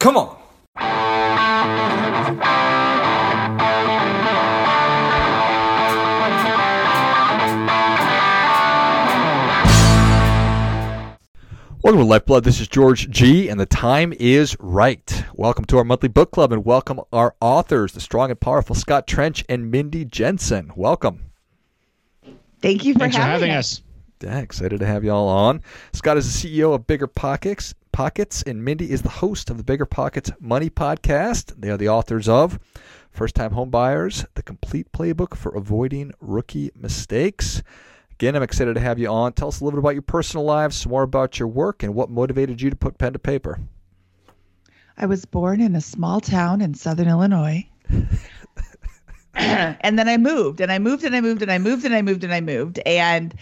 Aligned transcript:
Come 0.00 0.16
on. 0.16 0.34
Welcome 11.82 12.00
to 12.00 12.04
Lifeblood. 12.06 12.44
This 12.44 12.60
is 12.60 12.68
George 12.68 13.10
G, 13.10 13.50
and 13.50 13.60
the 13.60 13.66
time 13.66 14.14
is 14.18 14.56
right. 14.58 15.22
Welcome 15.34 15.66
to 15.66 15.76
our 15.76 15.84
monthly 15.84 16.08
book 16.08 16.30
club, 16.30 16.50
and 16.50 16.64
welcome 16.64 17.02
our 17.12 17.34
authors, 17.42 17.92
the 17.92 18.00
strong 18.00 18.30
and 18.30 18.40
powerful 18.40 18.74
Scott 18.74 19.06
Trench 19.06 19.44
and 19.50 19.70
Mindy 19.70 20.06
Jensen. 20.06 20.72
Welcome. 20.76 21.24
Thank 22.62 22.86
you 22.86 22.94
for, 22.94 23.00
Thanks 23.00 23.16
having, 23.16 23.26
for 23.26 23.32
having 23.32 23.50
us. 23.50 23.74
us. 23.74 23.82
Yeah, 24.22 24.38
excited 24.38 24.80
to 24.80 24.86
have 24.86 25.04
you 25.04 25.10
all 25.10 25.28
on. 25.28 25.60
Scott 25.92 26.16
is 26.16 26.42
the 26.42 26.48
CEO 26.48 26.74
of 26.74 26.86
Bigger 26.86 27.06
Pockets, 27.06 27.74
Pockets, 27.92 28.42
and 28.42 28.64
Mindy 28.64 28.90
is 28.90 29.02
the 29.02 29.08
host 29.08 29.50
of 29.50 29.56
the 29.56 29.64
Bigger 29.64 29.86
Pockets 29.86 30.30
Money 30.40 30.70
Podcast. 30.70 31.54
They 31.60 31.70
are 31.70 31.76
the 31.76 31.88
authors 31.88 32.28
of 32.28 32.58
First 33.10 33.34
Time 33.34 33.52
Home 33.52 33.70
Buyers, 33.70 34.24
The 34.34 34.42
Complete 34.42 34.92
Playbook 34.92 35.36
for 35.36 35.54
Avoiding 35.54 36.12
Rookie 36.20 36.70
Mistakes. 36.74 37.62
Again, 38.12 38.36
I'm 38.36 38.42
excited 38.42 38.74
to 38.74 38.80
have 38.80 38.98
you 38.98 39.08
on. 39.08 39.32
Tell 39.32 39.48
us 39.48 39.60
a 39.60 39.64
little 39.64 39.78
bit 39.78 39.84
about 39.84 39.94
your 39.94 40.02
personal 40.02 40.44
lives, 40.44 40.76
some 40.76 40.90
more 40.90 41.02
about 41.02 41.38
your 41.38 41.48
work, 41.48 41.82
and 41.82 41.94
what 41.94 42.10
motivated 42.10 42.60
you 42.60 42.70
to 42.70 42.76
put 42.76 42.98
pen 42.98 43.12
to 43.14 43.18
paper. 43.18 43.58
I 44.96 45.06
was 45.06 45.24
born 45.24 45.60
in 45.60 45.74
a 45.74 45.80
small 45.80 46.20
town 46.20 46.60
in 46.60 46.74
southern 46.74 47.08
Illinois. 47.08 47.68
and 49.34 49.98
then 49.98 50.08
I 50.08 50.16
moved 50.16 50.60
and 50.60 50.70
I 50.70 50.78
moved 50.78 51.04
and 51.04 51.16
I 51.16 51.20
moved 51.20 51.42
and 51.42 51.50
I 51.50 51.58
moved 51.58 51.84
and 51.84 51.94
I 51.94 52.02
moved 52.02 52.24
and 52.24 52.32
I 52.32 52.40
moved. 52.40 52.78
And 52.80 53.34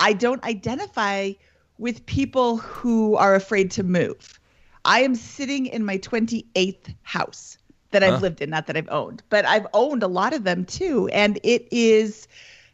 I 0.00 0.12
don't 0.12 0.44
identify 0.44 1.32
with 1.78 2.06
people 2.06 2.56
who 2.58 3.16
are 3.16 3.34
afraid 3.34 3.70
to 3.72 3.82
move. 3.82 4.38
I 4.84 5.00
am 5.00 5.14
sitting 5.14 5.66
in 5.66 5.84
my 5.84 5.98
28th 5.98 6.94
house 7.02 7.58
that 7.90 8.02
I've 8.02 8.18
Huh. 8.18 8.20
lived 8.20 8.40
in, 8.40 8.50
not 8.50 8.66
that 8.66 8.76
I've 8.76 8.88
owned, 8.88 9.22
but 9.28 9.44
I've 9.44 9.66
owned 9.74 10.02
a 10.02 10.08
lot 10.08 10.32
of 10.32 10.44
them 10.44 10.64
too. 10.64 11.08
And 11.12 11.38
it 11.42 11.68
is 11.70 12.28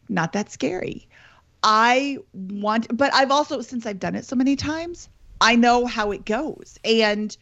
not 0.09 0.33
that 0.33 0.51
scary. 0.51 1.09
I 1.63 2.19
want, 2.33 2.95
but 2.97 3.13
I've 3.15 3.31
also, 3.31 3.61
since 3.61 3.87
I've 3.87 4.01
done 4.01 4.15
it 4.15 4.25
so 4.25 4.37
many 4.37 4.57
times, 4.57 5.09
I 5.41 5.57
know 5.57 5.87
how 5.87 6.11
it 6.13 6.25
goes. 6.25 6.79
And 6.85 7.37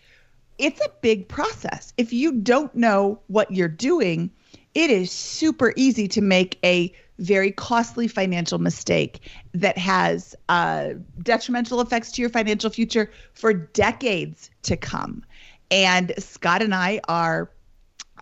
it's 0.58 0.80
a 0.80 0.90
big 1.02 1.28
process. 1.28 1.92
If 1.96 2.12
you 2.12 2.32
don't 2.32 2.74
know 2.74 3.20
what 3.28 3.50
you're 3.50 3.68
doing, 3.68 4.30
it 4.74 4.90
is 4.90 5.10
super 5.10 5.72
easy 5.76 6.06
to 6.08 6.20
make 6.20 6.58
a 6.64 6.94
very 7.20 7.52
costly 7.52 8.08
financial 8.08 8.58
mistake 8.58 9.30
that 9.52 9.78
has 9.78 10.34
uh, 10.48 10.90
detrimental 11.22 11.80
effects 11.80 12.10
to 12.12 12.22
your 12.22 12.30
financial 12.30 12.70
future 12.70 13.10
for 13.34 13.52
decades 13.52 14.50
to 14.62 14.76
come. 14.76 15.22
And 15.70 16.12
Scott 16.18 16.62
and 16.62 16.74
I 16.74 17.00
are 17.08 17.50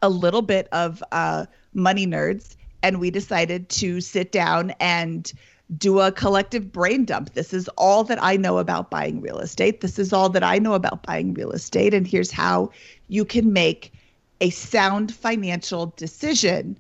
a 0.03 0.09
little 0.09 0.43
bit 0.43 0.69
of 0.73 1.03
uh, 1.13 1.47
money 1.73 2.07
nerds, 2.07 2.57
and 2.83 3.01
we 3.01 3.11
decided 3.11 3.69
to 3.71 4.01
sit 4.01 4.33
down 4.33 4.73
and 4.81 5.33
do 5.77 6.01
a 6.01 6.11
collective 6.11 6.73
brain 6.73 7.05
dump. 7.05 7.35
This 7.35 7.53
is 7.53 7.69
all 7.77 8.03
that 8.05 8.23
I 8.23 8.37
know 8.37 8.59
about 8.59 8.91
buying 8.91 9.21
real 9.21 9.39
estate. 9.39 9.81
This 9.81 9.99
is 9.99 10.13
all 10.13 10.29
that 10.31 10.43
I 10.43 10.59
know 10.59 10.75
about 10.75 11.03
buying 11.03 11.35
real 11.35 11.53
estate. 11.53 11.95
And 11.95 12.07
here's 12.07 12.31
how 12.31 12.71
you 13.09 13.25
can 13.25 13.53
make 13.53 13.93
a 14.41 14.51
sound 14.51 15.15
financial 15.15 15.93
decision 15.97 16.79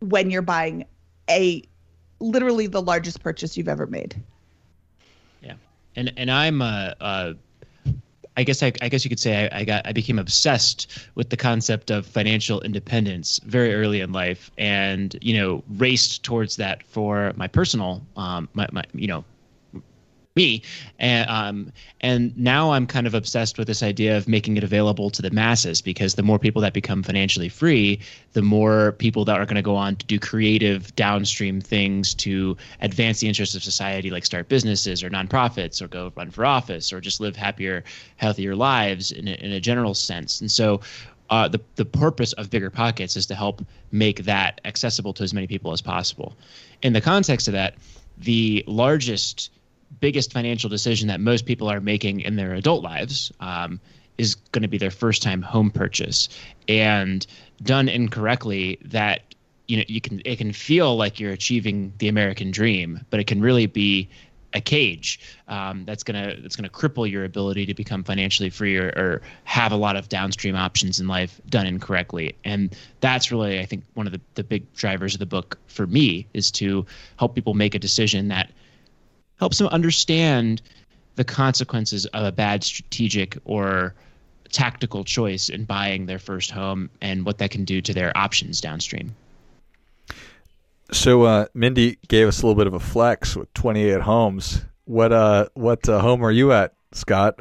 when 0.00 0.30
you're 0.30 0.42
buying 0.42 0.84
a 1.32 1.62
literally 2.20 2.66
the 2.66 2.82
largest 2.82 3.22
purchase 3.22 3.56
you've 3.56 3.68
ever 3.68 3.86
made. 3.86 4.14
Yeah, 5.42 5.54
and 5.96 6.12
and 6.16 6.30
I'm 6.30 6.62
uh, 6.62 6.92
uh 7.00 7.32
I 8.36 8.44
guess 8.44 8.62
I, 8.62 8.72
I 8.80 8.88
guess 8.88 9.04
you 9.04 9.08
could 9.08 9.20
say 9.20 9.48
I, 9.50 9.60
I 9.60 9.64
got 9.64 9.86
I 9.86 9.92
became 9.92 10.18
obsessed 10.18 11.06
with 11.14 11.28
the 11.30 11.36
concept 11.36 11.90
of 11.90 12.06
financial 12.06 12.60
independence 12.62 13.40
very 13.44 13.74
early 13.74 14.00
in 14.00 14.12
life, 14.12 14.50
and 14.56 15.16
you 15.20 15.38
know 15.38 15.62
raced 15.76 16.22
towards 16.22 16.56
that 16.56 16.82
for 16.84 17.32
my 17.36 17.46
personal 17.48 18.02
um 18.16 18.48
my, 18.54 18.66
my 18.72 18.84
you 18.94 19.06
know 19.06 19.24
me 20.34 20.62
and 20.98 21.28
um 21.28 21.72
and 22.00 22.36
now 22.38 22.72
I'm 22.72 22.86
kind 22.86 23.06
of 23.06 23.14
obsessed 23.14 23.58
with 23.58 23.66
this 23.66 23.82
idea 23.82 24.16
of 24.16 24.26
making 24.26 24.56
it 24.56 24.64
available 24.64 25.10
to 25.10 25.22
the 25.22 25.30
masses 25.30 25.82
because 25.82 26.14
the 26.14 26.22
more 26.22 26.38
people 26.38 26.62
that 26.62 26.72
become 26.72 27.02
financially 27.02 27.48
free 27.48 28.00
the 28.32 28.42
more 28.42 28.92
people 28.92 29.24
that 29.26 29.38
are 29.38 29.44
going 29.44 29.56
to 29.56 29.62
go 29.62 29.76
on 29.76 29.96
to 29.96 30.06
do 30.06 30.18
creative 30.18 30.94
downstream 30.96 31.60
things 31.60 32.14
to 32.14 32.56
advance 32.80 33.20
the 33.20 33.28
interests 33.28 33.54
of 33.54 33.62
society 33.62 34.10
like 34.10 34.24
start 34.24 34.48
businesses 34.48 35.02
or 35.02 35.10
nonprofits 35.10 35.82
or 35.82 35.88
go 35.88 36.12
run 36.16 36.30
for 36.30 36.46
office 36.46 36.92
or 36.92 37.00
just 37.00 37.20
live 37.20 37.36
happier 37.36 37.84
healthier 38.16 38.56
lives 38.56 39.12
in 39.12 39.28
a, 39.28 39.32
in 39.32 39.52
a 39.52 39.60
general 39.60 39.94
sense 39.94 40.40
and 40.40 40.50
so 40.50 40.80
uh, 41.32 41.48
the 41.48 41.60
the 41.76 41.84
purpose 41.84 42.34
of 42.34 42.50
bigger 42.50 42.68
pockets 42.68 43.16
is 43.16 43.24
to 43.24 43.34
help 43.34 43.64
make 43.90 44.24
that 44.24 44.60
accessible 44.66 45.14
to 45.14 45.22
as 45.22 45.32
many 45.32 45.46
people 45.46 45.72
as 45.72 45.80
possible. 45.80 46.36
In 46.82 46.92
the 46.92 47.00
context 47.00 47.48
of 47.48 47.54
that, 47.54 47.76
the 48.18 48.62
largest, 48.66 49.50
biggest 50.00 50.32
financial 50.32 50.68
decision 50.68 51.08
that 51.08 51.20
most 51.20 51.46
people 51.46 51.68
are 51.68 51.80
making 51.80 52.20
in 52.20 52.36
their 52.36 52.54
adult 52.54 52.82
lives 52.82 53.32
um, 53.40 53.80
is 54.18 54.34
going 54.34 54.62
to 54.62 54.68
be 54.68 54.78
their 54.78 54.90
first 54.90 55.22
time 55.22 55.42
home 55.42 55.70
purchase, 55.70 56.28
and 56.68 57.26
done 57.62 57.88
incorrectly, 57.88 58.78
that 58.84 59.22
you 59.68 59.76
know 59.76 59.84
you 59.86 60.00
can 60.00 60.20
it 60.24 60.36
can 60.36 60.52
feel 60.52 60.96
like 60.96 61.20
you're 61.20 61.32
achieving 61.32 61.92
the 61.98 62.08
American 62.08 62.50
dream, 62.50 63.00
but 63.10 63.20
it 63.20 63.26
can 63.26 63.40
really 63.40 63.66
be 63.66 64.08
a 64.54 64.60
cage 64.60 65.20
um, 65.48 65.84
that's 65.84 66.02
gonna 66.02 66.36
that's 66.40 66.56
gonna 66.56 66.68
cripple 66.68 67.10
your 67.10 67.24
ability 67.24 67.66
to 67.66 67.74
become 67.74 68.04
financially 68.04 68.50
free 68.50 68.76
or, 68.76 68.88
or 68.88 69.22
have 69.44 69.72
a 69.72 69.76
lot 69.76 69.96
of 69.96 70.08
downstream 70.08 70.56
options 70.56 71.00
in 71.00 71.08
life 71.08 71.40
done 71.48 71.66
incorrectly. 71.66 72.34
And 72.44 72.76
that's 73.00 73.32
really 73.32 73.60
I 73.60 73.66
think 73.66 73.84
one 73.94 74.06
of 74.06 74.12
the, 74.12 74.20
the 74.34 74.44
big 74.44 74.72
drivers 74.74 75.14
of 75.14 75.20
the 75.20 75.26
book 75.26 75.58
for 75.66 75.86
me 75.86 76.26
is 76.34 76.50
to 76.52 76.84
help 77.16 77.34
people 77.34 77.54
make 77.54 77.74
a 77.74 77.78
decision 77.78 78.28
that 78.28 78.50
helps 79.42 79.58
them 79.58 79.66
understand 79.66 80.62
the 81.16 81.24
consequences 81.24 82.06
of 82.06 82.24
a 82.24 82.30
bad 82.30 82.62
strategic 82.62 83.36
or 83.44 83.92
tactical 84.52 85.02
choice 85.02 85.48
in 85.48 85.64
buying 85.64 86.06
their 86.06 86.20
first 86.20 86.52
home 86.52 86.88
and 87.00 87.26
what 87.26 87.38
that 87.38 87.50
can 87.50 87.64
do 87.64 87.80
to 87.80 87.92
their 87.92 88.16
options 88.16 88.60
downstream. 88.60 89.16
So, 90.92 91.24
uh, 91.24 91.46
Mindy 91.54 91.98
gave 92.06 92.28
us 92.28 92.40
a 92.40 92.46
little 92.46 92.56
bit 92.56 92.68
of 92.68 92.74
a 92.74 92.78
flex 92.78 93.34
with 93.34 93.52
28 93.54 94.00
homes. 94.00 94.62
What 94.84 95.10
uh, 95.10 95.48
what 95.54 95.88
uh, 95.88 95.98
home 95.98 96.24
are 96.24 96.30
you 96.30 96.52
at, 96.52 96.74
Scott? 96.92 97.40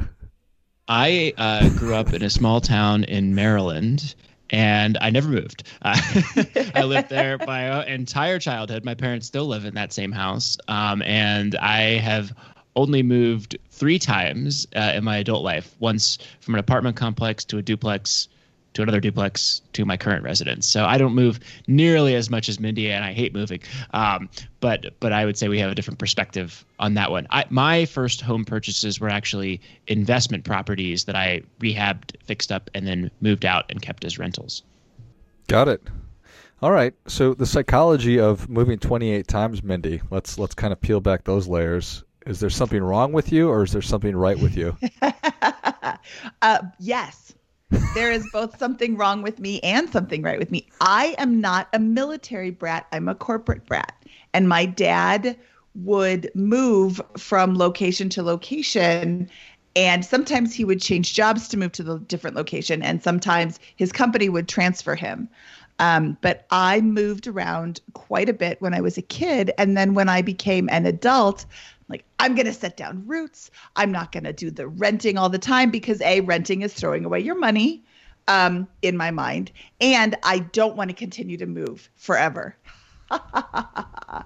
I 0.88 1.35
uh, 1.38 1.69
grew 1.69 1.94
up 1.94 2.13
in 2.13 2.23
a 2.23 2.31
small 2.31 2.62
town 2.62 3.03
in 3.03 3.35
Maryland, 3.35 4.16
and 4.51 4.97
I 5.01 5.09
never 5.09 5.29
moved. 5.29 5.63
Uh, 5.84 5.97
I 6.75 6.84
lived 6.84 7.09
there 7.09 7.38
my 7.47 7.84
entire 7.85 8.38
childhood. 8.38 8.85
My 8.85 8.94
parents 8.94 9.25
still 9.25 9.47
live 9.47 9.66
in 9.66 9.73
that 9.75 9.91
same 9.91 10.12
house, 10.12 10.57
um, 10.67 11.01
and 11.01 11.56
I 11.56 11.97
have 11.97 12.31
only 12.75 13.01
moved 13.01 13.57
three 13.72 13.97
times 13.97 14.67
uh, 14.75 14.94
in 14.95 15.03
my 15.03 15.17
adult 15.17 15.44
life. 15.44 15.75
Once 15.79 16.19
from 16.39 16.53
an 16.53 16.59
apartment 16.59 16.97
complex 16.97 17.44
to 17.45 17.57
a 17.57 17.62
duplex, 17.62 18.28
to 18.74 18.82
another 18.82 19.00
duplex, 19.00 19.62
to 19.74 19.86
my 19.86 19.98
current 19.98 20.24
residence. 20.24 20.68
So 20.68 20.86
I 20.86 20.98
don't 20.98 21.14
move 21.14 21.40
nearly 21.68 22.16
as 22.16 22.30
much 22.30 22.48
as 22.50 22.59
Mindy, 22.59 22.92
and 22.92 23.04
I 23.04 23.14
hate 23.14 23.34
moving. 23.34 23.62
Um, 23.94 24.30
but 24.59 24.94
but 25.00 25.12
I 25.12 25.26
would 25.26 25.38
say 25.38 25.48
we 25.48 25.59
have 25.59 25.72
a 25.72 25.76
different 25.76 26.00
perspective 26.00 26.66
on 26.80 26.94
that 26.96 27.12
one. 27.12 27.28
I, 27.30 27.46
my 27.50 27.86
first 27.86 28.22
home 28.22 28.46
purchases 28.46 29.00
were 29.00 29.10
actually 29.10 29.62
investment 29.88 30.44
properties 30.44 31.06
that 31.06 31.16
I 31.16 31.42
rehabbed, 31.60 32.16
fixed 32.24 32.52
up, 32.52 32.70
and 32.74 32.88
then 32.88 33.12
moved 33.22 33.46
out 33.46 33.66
and 33.70 33.81
kept 33.81 34.06
as 34.06 34.18
rentals. 34.18 34.64
Got 35.48 35.68
it. 35.68 35.81
All 36.62 36.72
right. 36.72 36.94
So 37.08 37.34
the 37.34 37.46
psychology 37.46 38.20
of 38.20 38.48
moving 38.48 38.78
28 38.78 39.28
times, 39.28 39.64
Mindy. 39.64 40.02
Let's 40.12 40.38
let's 40.38 40.54
kind 40.54 40.72
of 40.72 40.80
peel 40.80 41.02
back 41.02 41.24
those 41.24 41.48
layers. 41.48 42.04
Is 42.26 42.40
there 42.40 42.52
something 42.52 42.84
wrong 42.84 43.14
with 43.14 43.31
you, 43.31 43.50
or 43.50 43.64
is 43.64 43.72
there 43.72 43.81
something 43.81 44.16
right 44.16 44.38
with 44.38 44.56
you? 44.56 44.78
uh, 46.42 46.60
yes, 46.78 47.34
there 47.94 48.12
is 48.12 48.28
both 48.28 48.57
something 48.57 48.98
wrong 48.98 49.22
with 49.22 49.40
me 49.40 49.60
and 49.62 49.90
something 49.90 50.22
right 50.22 50.40
with 50.40 50.51
me. 50.51 50.68
I 50.80 51.16
am 51.18 51.42
not 51.42 51.68
a 51.74 51.80
military 51.80 52.51
brat, 52.51 52.88
I'm 52.92 53.07
a 53.07 53.16
corporate 53.16 53.66
brat. 53.66 53.94
And 54.34 54.48
my 54.48 54.66
dad 54.66 55.38
would 55.75 56.30
move 56.36 57.01
from 57.18 57.57
location 57.57 58.10
to 58.10 58.24
location. 58.24 59.30
And 59.75 60.04
sometimes 60.04 60.54
he 60.54 60.66
would 60.66 60.81
change 60.81 61.13
jobs 61.13 61.48
to 61.50 61.57
move 61.57 61.72
to 61.74 61.84
the 61.84 62.00
different 62.00 62.36
location, 62.36 62.81
and 62.81 63.01
sometimes 63.01 63.57
his 63.78 63.92
company 63.94 64.28
would 64.28 64.50
transfer 64.50 64.95
him. 64.95 65.30
Um, 65.80 66.18
but 66.22 66.45
I 66.51 66.81
moved 66.81 67.25
around 67.25 67.80
quite 67.94 68.30
a 68.30 68.34
bit 68.34 68.62
when 68.62 68.74
I 68.74 68.81
was 68.81 68.98
a 68.98 69.01
kid. 69.01 69.51
And 69.57 69.75
then 69.75 69.94
when 69.94 70.10
I 70.10 70.22
became 70.22 70.69
an 70.69 70.86
adult, 70.86 71.45
like, 71.92 72.06
I'm 72.20 72.36
going 72.36 72.46
to 72.46 72.54
set 72.54 72.78
down 72.78 73.04
roots. 73.06 73.52
I'm 73.76 73.92
not 73.92 74.12
going 74.12 74.24
to 74.24 74.34
do 74.34 74.50
the 74.50 74.68
renting 74.68 75.18
all 75.18 75.30
the 75.30 75.40
time 75.40 75.70
because 75.70 76.02
A, 76.02 76.22
renting 76.22 76.62
is 76.62 76.74
throwing 76.74 77.06
away 77.06 77.20
your 77.20 77.38
money 77.38 77.84
um, 78.28 78.68
in 78.82 78.98
my 78.98 79.12
mind. 79.12 79.52
And 79.80 80.16
I 80.24 80.40
don't 80.40 80.76
want 80.76 80.90
to 80.90 80.96
continue 80.96 81.38
to 81.38 81.46
move 81.46 81.90
forever. 81.96 82.56
uh, 83.12 84.24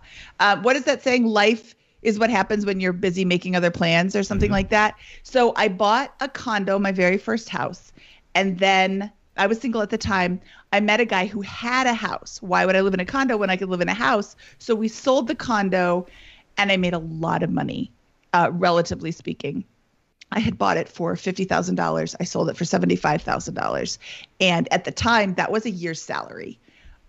what 0.62 0.76
is 0.76 0.84
that 0.84 1.04
saying? 1.04 1.26
Life 1.26 1.76
is 2.02 2.20
what 2.20 2.30
happens 2.30 2.66
when 2.66 2.80
you're 2.80 2.94
busy 2.94 3.26
making 3.26 3.56
other 3.56 3.72
plans 3.72 4.16
or 4.16 4.24
something 4.24 4.48
mm-hmm. 4.48 4.54
like 4.54 4.70
that. 4.70 4.96
So 5.24 5.54
I 5.56 5.68
bought 5.70 6.14
a 6.20 6.30
condo, 6.30 6.78
my 6.78 6.92
very 6.92 7.18
first 7.18 7.50
house, 7.50 7.92
and 8.36 8.60
then 8.60 9.12
I 9.38 9.48
was 9.48 9.60
single 9.60 9.82
at 9.82 9.90
the 9.90 9.98
time. 9.98 10.40
I 10.72 10.80
met 10.80 11.00
a 11.00 11.06
guy 11.06 11.26
who 11.26 11.42
had 11.42 11.88
a 11.88 11.94
house. 11.94 12.42
Why 12.42 12.66
would 12.66 12.76
I 12.76 12.82
live 12.82 12.94
in 12.94 13.00
a 13.00 13.06
condo 13.06 13.38
when 13.38 13.50
I 13.50 13.58
could 13.58 13.70
live 13.70 13.82
in 13.82 13.90
a 13.90 13.94
house? 13.94 14.36
So 14.60 14.76
we 14.76 14.88
sold 14.88 15.28
the 15.28 15.36
condo 15.36 16.06
and 16.58 16.72
I 16.72 16.78
made 16.78 16.94
a 16.94 17.00
lot 17.00 17.44
of 17.44 17.50
money, 17.50 17.92
uh, 18.34 18.50
relatively 18.52 19.12
speaking. 19.12 19.66
I 20.32 20.40
had 20.40 20.58
bought 20.58 20.78
it 20.78 20.90
for 20.90 21.16
$50,000. 21.16 22.16
I 22.20 22.24
sold 22.24 22.50
it 22.50 22.58
for 22.58 22.64
$75,000. 22.64 23.98
And 24.42 24.72
at 24.74 24.84
the 24.84 24.92
time, 24.92 25.36
that 25.36 25.52
was 25.52 25.66
a 25.66 25.70
year's 25.70 26.02
salary. 26.02 26.60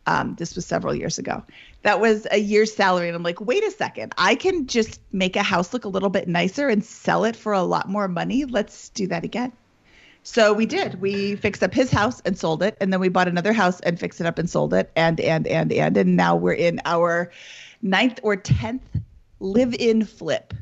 Um, 0.06 0.37
this 0.38 0.54
was 0.54 0.64
several 0.64 0.94
years 0.94 1.19
ago. 1.19 1.43
That 1.82 2.00
was 2.00 2.26
a 2.31 2.38
year's 2.38 2.72
salary. 2.72 3.08
And 3.08 3.16
I'm 3.16 3.22
like, 3.22 3.40
wait 3.40 3.64
a 3.64 3.70
second, 3.70 4.12
I 4.19 4.37
can 4.37 4.66
just 4.66 5.00
make 5.12 5.34
a 5.34 5.43
house 5.43 5.72
look 5.72 5.84
a 5.84 5.88
little 5.88 6.10
bit 6.10 6.28
nicer 6.28 6.69
and 6.69 6.84
sell 6.84 7.25
it 7.25 7.34
for 7.34 7.52
a 7.52 7.62
lot 7.62 7.88
more 7.88 8.06
money. 8.06 8.44
Let's 8.44 8.90
do 8.90 9.08
that 9.08 9.25
again. 9.25 9.52
So 10.22 10.52
we 10.52 10.66
did. 10.66 11.00
We 11.00 11.37
fixed 11.37 11.62
up 11.62 11.72
his 11.72 11.90
house 11.90 12.20
and 12.25 12.37
sold 12.37 12.60
it, 12.64 12.76
and 12.81 12.93
then 12.93 12.98
we 12.98 13.08
bought 13.08 13.28
another 13.28 13.52
house 13.52 13.78
and 13.81 13.98
fixed 13.98 14.20
it 14.20 14.26
up 14.26 14.40
and 14.40 14.50
sold 14.50 14.75
it, 14.75 14.90
and 14.96 15.20
and 15.20 15.46
and 15.46 15.72
and 15.72 15.96
and 15.96 16.16
now 16.16 16.34
we're 16.34 16.52
in 16.52 16.81
our 16.84 17.31
ninth 17.81 18.19
or 18.25 18.34
tenth 18.34 18.82
live-in 19.40 20.04
flip. 20.04 20.54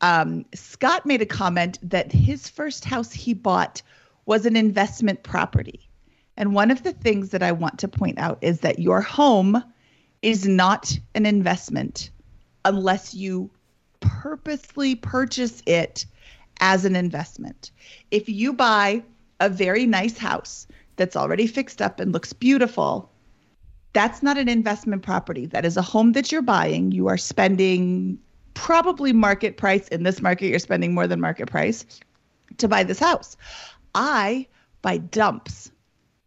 Um, 0.00 0.44
Scott 0.54 1.06
made 1.06 1.22
a 1.22 1.26
comment 1.26 1.78
that 1.82 2.12
his 2.12 2.48
first 2.48 2.84
house 2.84 3.12
he 3.12 3.34
bought 3.34 3.82
was 4.26 4.46
an 4.46 4.56
investment 4.56 5.22
property, 5.22 5.88
and 6.36 6.54
one 6.54 6.70
of 6.70 6.82
the 6.82 6.92
things 6.92 7.30
that 7.30 7.42
I 7.42 7.52
want 7.52 7.78
to 7.80 7.88
point 7.88 8.18
out 8.18 8.38
is 8.42 8.60
that 8.60 8.78
your 8.78 9.00
home 9.00 9.62
is 10.22 10.46
not 10.46 10.96
an 11.14 11.26
investment 11.26 12.10
unless 12.64 13.14
you 13.14 13.50
purposely 14.00 14.94
purchase 14.94 15.62
it 15.66 16.06
as 16.60 16.84
an 16.84 16.96
investment. 16.96 17.70
If 18.10 18.28
you 18.28 18.52
buy 18.52 19.02
a 19.40 19.48
very 19.48 19.86
nice 19.86 20.18
house 20.18 20.66
that's 20.96 21.16
already 21.16 21.46
fixed 21.46 21.80
up 21.80 22.00
and 22.00 22.12
looks 22.12 22.32
beautiful, 22.32 23.10
that's 23.92 24.22
not 24.22 24.38
an 24.38 24.48
investment 24.48 25.02
property. 25.02 25.46
That 25.46 25.64
is 25.64 25.76
a 25.76 25.82
home 25.82 26.12
that 26.12 26.30
you're 26.30 26.42
buying. 26.42 26.92
You 26.92 27.08
are 27.08 27.16
spending 27.16 28.18
probably 28.54 29.12
market 29.12 29.56
price. 29.56 29.88
In 29.88 30.02
this 30.02 30.20
market, 30.20 30.48
you're 30.48 30.58
spending 30.58 30.94
more 30.94 31.06
than 31.06 31.20
market 31.20 31.48
price 31.48 31.86
to 32.58 32.68
buy 32.68 32.82
this 32.82 32.98
house. 32.98 33.36
I 33.94 34.46
buy 34.82 34.98
dumps 34.98 35.70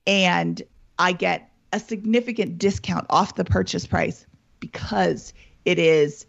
and 0.07 0.61
I 0.99 1.13
get 1.13 1.49
a 1.73 1.79
significant 1.79 2.57
discount 2.57 3.05
off 3.09 3.35
the 3.35 3.45
purchase 3.45 3.87
price 3.87 4.25
because 4.59 5.33
it 5.65 5.79
is 5.79 6.25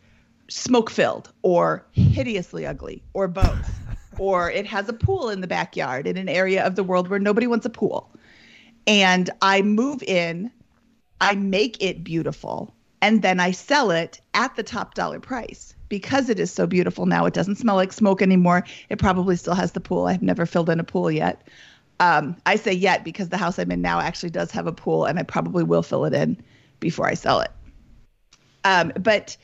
smoke 0.49 0.91
filled 0.91 1.33
or 1.43 1.87
hideously 1.93 2.67
ugly 2.67 3.03
or 3.15 3.27
both 3.27 3.71
or 4.19 4.51
it 4.51 4.67
has 4.67 4.89
a 4.89 4.93
pool 4.93 5.31
in 5.31 5.41
the 5.41 5.47
backyard 5.47 6.07
in 6.07 6.17
an 6.17 6.29
area 6.29 6.65
of 6.65 6.77
the 6.77 6.85
world 6.85 7.09
where 7.09 7.19
nobody 7.19 7.47
wants 7.47 7.67
a 7.67 7.71
pool. 7.71 8.11
And 8.87 9.31
I 9.41 9.63
move 9.63 10.03
in, 10.03 10.51
I 11.23 11.37
make 11.37 11.81
it 11.81 12.03
beautiful, 12.03 12.75
and 13.01 13.23
then 13.23 13.39
I 13.39 13.53
sell 13.53 13.93
it 13.93 14.21
at 14.35 14.57
the 14.57 14.65
top 14.65 14.95
dollar 14.95 15.21
price 15.21 15.73
because 15.89 16.29
it 16.29 16.41
is 16.41 16.51
so 16.51 16.67
beautiful 16.67 17.07
now. 17.07 17.25
It 17.27 17.33
doesn't 17.33 17.57
smell 17.57 17.77
like 17.77 17.93
smoke 17.93 18.21
anymore. 18.21 18.65
It 18.89 18.99
probably 18.99 19.37
still 19.37 19.55
has 19.55 19.71
the 19.71 19.81
pool. 19.81 20.07
I've 20.07 20.21
never 20.21 20.47
filled 20.47 20.69
in 20.69 20.81
a 20.81 20.85
pool 20.85 21.13
yet. 21.13 21.47
Um, 22.01 22.37
I 22.45 22.57
say 22.57 22.73
yet 22.73 23.05
because 23.05 23.29
the 23.29 23.37
house 23.37 23.61
I'm 23.61 23.71
in 23.71 23.81
now 23.81 24.01
actually 24.01 24.31
does 24.31 24.51
have 24.51 24.67
a 24.67 24.73
pool, 24.73 25.05
and 25.05 25.17
I 25.21 25.23
probably 25.23 25.63
will 25.63 25.85
fill 25.85 26.05
it 26.07 26.13
in 26.13 26.43
before 26.81 27.07
I 27.07 27.15
sell 27.15 27.41
it. 27.41 27.53
Um, 28.65 28.93
but 28.99 29.37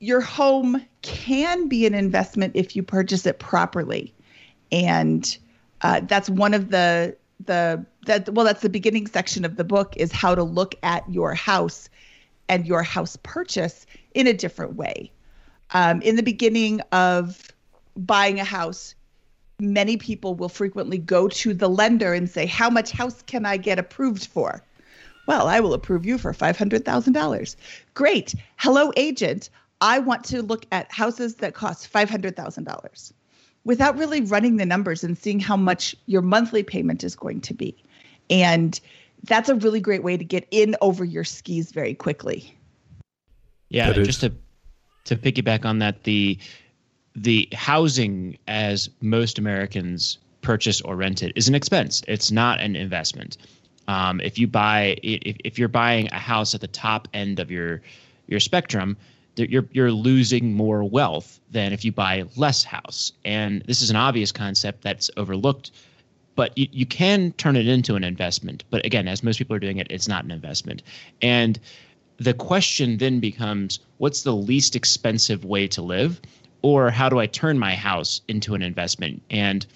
your 0.00 0.20
home 0.20 0.84
can 1.02 1.68
be 1.68 1.86
an 1.86 1.94
investment 1.94 2.56
if 2.56 2.74
you 2.74 2.82
purchase 2.82 3.26
it 3.26 3.38
properly, 3.38 4.12
and 4.72 5.38
uh, 5.82 6.00
that's 6.00 6.28
one 6.28 6.52
of 6.52 6.70
the 6.70 7.16
the 7.44 7.86
that 8.06 8.28
well 8.30 8.46
that's 8.46 8.62
the 8.62 8.68
beginning 8.68 9.06
section 9.06 9.44
of 9.44 9.56
the 9.56 9.64
book 9.64 9.96
is 9.96 10.10
how 10.10 10.34
to 10.34 10.42
look 10.42 10.74
at 10.82 11.08
your 11.10 11.34
house 11.34 11.88
and 12.48 12.66
your 12.66 12.82
house 12.82 13.16
purchase 13.22 13.86
in 14.14 14.26
a 14.26 14.32
different 14.32 14.76
way. 14.76 15.10
Um, 15.72 16.00
in 16.02 16.16
the 16.16 16.22
beginning 16.22 16.80
of 16.92 17.48
buying 17.96 18.38
a 18.40 18.44
house, 18.44 18.94
many 19.58 19.96
people 19.96 20.34
will 20.34 20.48
frequently 20.48 20.98
go 20.98 21.28
to 21.28 21.52
the 21.52 21.68
lender 21.68 22.14
and 22.14 22.30
say, 22.30 22.46
"How 22.46 22.70
much 22.70 22.90
house 22.92 23.22
can 23.22 23.44
I 23.44 23.56
get 23.56 23.78
approved 23.78 24.26
for?" 24.26 24.62
Well, 25.26 25.48
I 25.48 25.58
will 25.60 25.74
approve 25.74 26.06
you 26.06 26.18
for 26.18 26.32
$500,000. 26.32 27.56
Great. 27.94 28.34
Hello, 28.58 28.92
agent. 28.96 29.50
I 29.80 29.98
want 29.98 30.24
to 30.26 30.40
look 30.40 30.66
at 30.72 30.90
houses 30.92 31.36
that 31.36 31.54
cost 31.54 31.92
$500,000 31.92 33.12
without 33.64 33.98
really 33.98 34.20
running 34.20 34.56
the 34.56 34.64
numbers 34.64 35.02
and 35.02 35.18
seeing 35.18 35.40
how 35.40 35.56
much 35.56 35.94
your 36.06 36.22
monthly 36.22 36.62
payment 36.62 37.02
is 37.02 37.16
going 37.16 37.40
to 37.40 37.52
be. 37.52 37.76
And 38.30 38.78
that's 39.24 39.48
a 39.48 39.54
really 39.54 39.80
great 39.80 40.02
way 40.02 40.16
to 40.16 40.24
get 40.24 40.46
in 40.50 40.76
over 40.80 41.04
your 41.04 41.24
skis 41.24 41.72
very 41.72 41.94
quickly. 41.94 42.54
Yeah, 43.68 43.92
just 43.92 44.20
to 44.20 44.32
to 45.04 45.16
piggyback 45.16 45.64
on 45.64 45.78
that, 45.80 46.04
the 46.04 46.38
the 47.14 47.48
housing 47.52 48.38
as 48.46 48.90
most 49.00 49.38
Americans 49.38 50.18
purchase 50.42 50.80
or 50.82 50.94
rent 50.94 51.22
it 51.22 51.32
is 51.34 51.48
an 51.48 51.54
expense. 51.54 52.02
It's 52.06 52.30
not 52.30 52.60
an 52.60 52.76
investment. 52.76 53.36
Um, 53.88 54.20
if 54.20 54.38
you 54.38 54.46
buy 54.46 54.96
if, 55.02 55.36
if 55.44 55.58
you're 55.58 55.68
buying 55.68 56.08
a 56.12 56.18
house 56.18 56.54
at 56.54 56.60
the 56.60 56.68
top 56.68 57.08
end 57.14 57.40
of 57.40 57.50
your 57.50 57.82
your 58.26 58.40
spectrum, 58.40 58.96
you're 59.36 59.66
you're 59.72 59.92
losing 59.92 60.52
more 60.52 60.84
wealth 60.84 61.40
than 61.50 61.72
if 61.72 61.84
you 61.84 61.92
buy 61.92 62.24
less 62.36 62.64
house. 62.64 63.12
And 63.24 63.62
this 63.62 63.82
is 63.82 63.90
an 63.90 63.96
obvious 63.96 64.32
concept 64.32 64.82
that's 64.82 65.10
overlooked, 65.16 65.70
but 66.36 66.56
you, 66.56 66.68
you 66.70 66.86
can 66.86 67.32
turn 67.32 67.56
it 67.56 67.66
into 67.66 67.96
an 67.96 68.04
investment. 68.04 68.62
But 68.70 68.84
again, 68.86 69.08
as 69.08 69.22
most 69.22 69.38
people 69.38 69.56
are 69.56 69.60
doing 69.60 69.78
it, 69.78 69.86
it's 69.90 70.06
not 70.06 70.24
an 70.24 70.30
investment. 70.30 70.82
And 71.20 71.58
the 72.18 72.34
question 72.34 72.98
then 72.98 73.20
becomes 73.20 73.80
what's 73.98 74.22
the 74.22 74.34
least 74.34 74.76
expensive 74.76 75.44
way 75.44 75.66
to 75.68 75.82
live? 75.82 76.20
Or 76.62 76.90
how 76.90 77.08
do 77.08 77.18
I 77.18 77.26
turn 77.26 77.58
my 77.58 77.74
house 77.74 78.20
into 78.28 78.54
an 78.54 78.62
investment? 78.62 79.22
And 79.30 79.66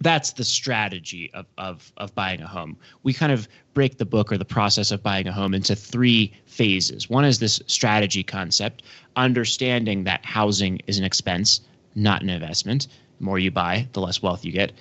that's 0.00 0.32
the 0.32 0.44
strategy 0.44 1.30
of, 1.32 1.46
of, 1.58 1.92
of 1.96 2.14
buying 2.14 2.42
a 2.42 2.46
home. 2.46 2.76
We 3.02 3.12
kind 3.12 3.32
of 3.32 3.48
break 3.72 3.98
the 3.98 4.04
book 4.04 4.32
or 4.32 4.38
the 4.38 4.44
process 4.44 4.90
of 4.90 5.02
buying 5.02 5.28
a 5.28 5.32
home 5.32 5.54
into 5.54 5.76
three 5.76 6.32
phases. 6.44 7.08
One 7.08 7.24
is 7.24 7.38
this 7.38 7.62
strategy 7.66 8.22
concept, 8.22 8.82
understanding 9.16 10.04
that 10.04 10.24
housing 10.24 10.80
is 10.86 10.98
an 10.98 11.04
expense, 11.04 11.60
not 11.94 12.22
an 12.22 12.30
investment. 12.30 12.88
The 13.18 13.24
more 13.24 13.38
you 13.38 13.50
buy, 13.50 13.86
the 13.92 14.00
less 14.00 14.20
wealth 14.20 14.44
you 14.44 14.52
get. 14.52 14.72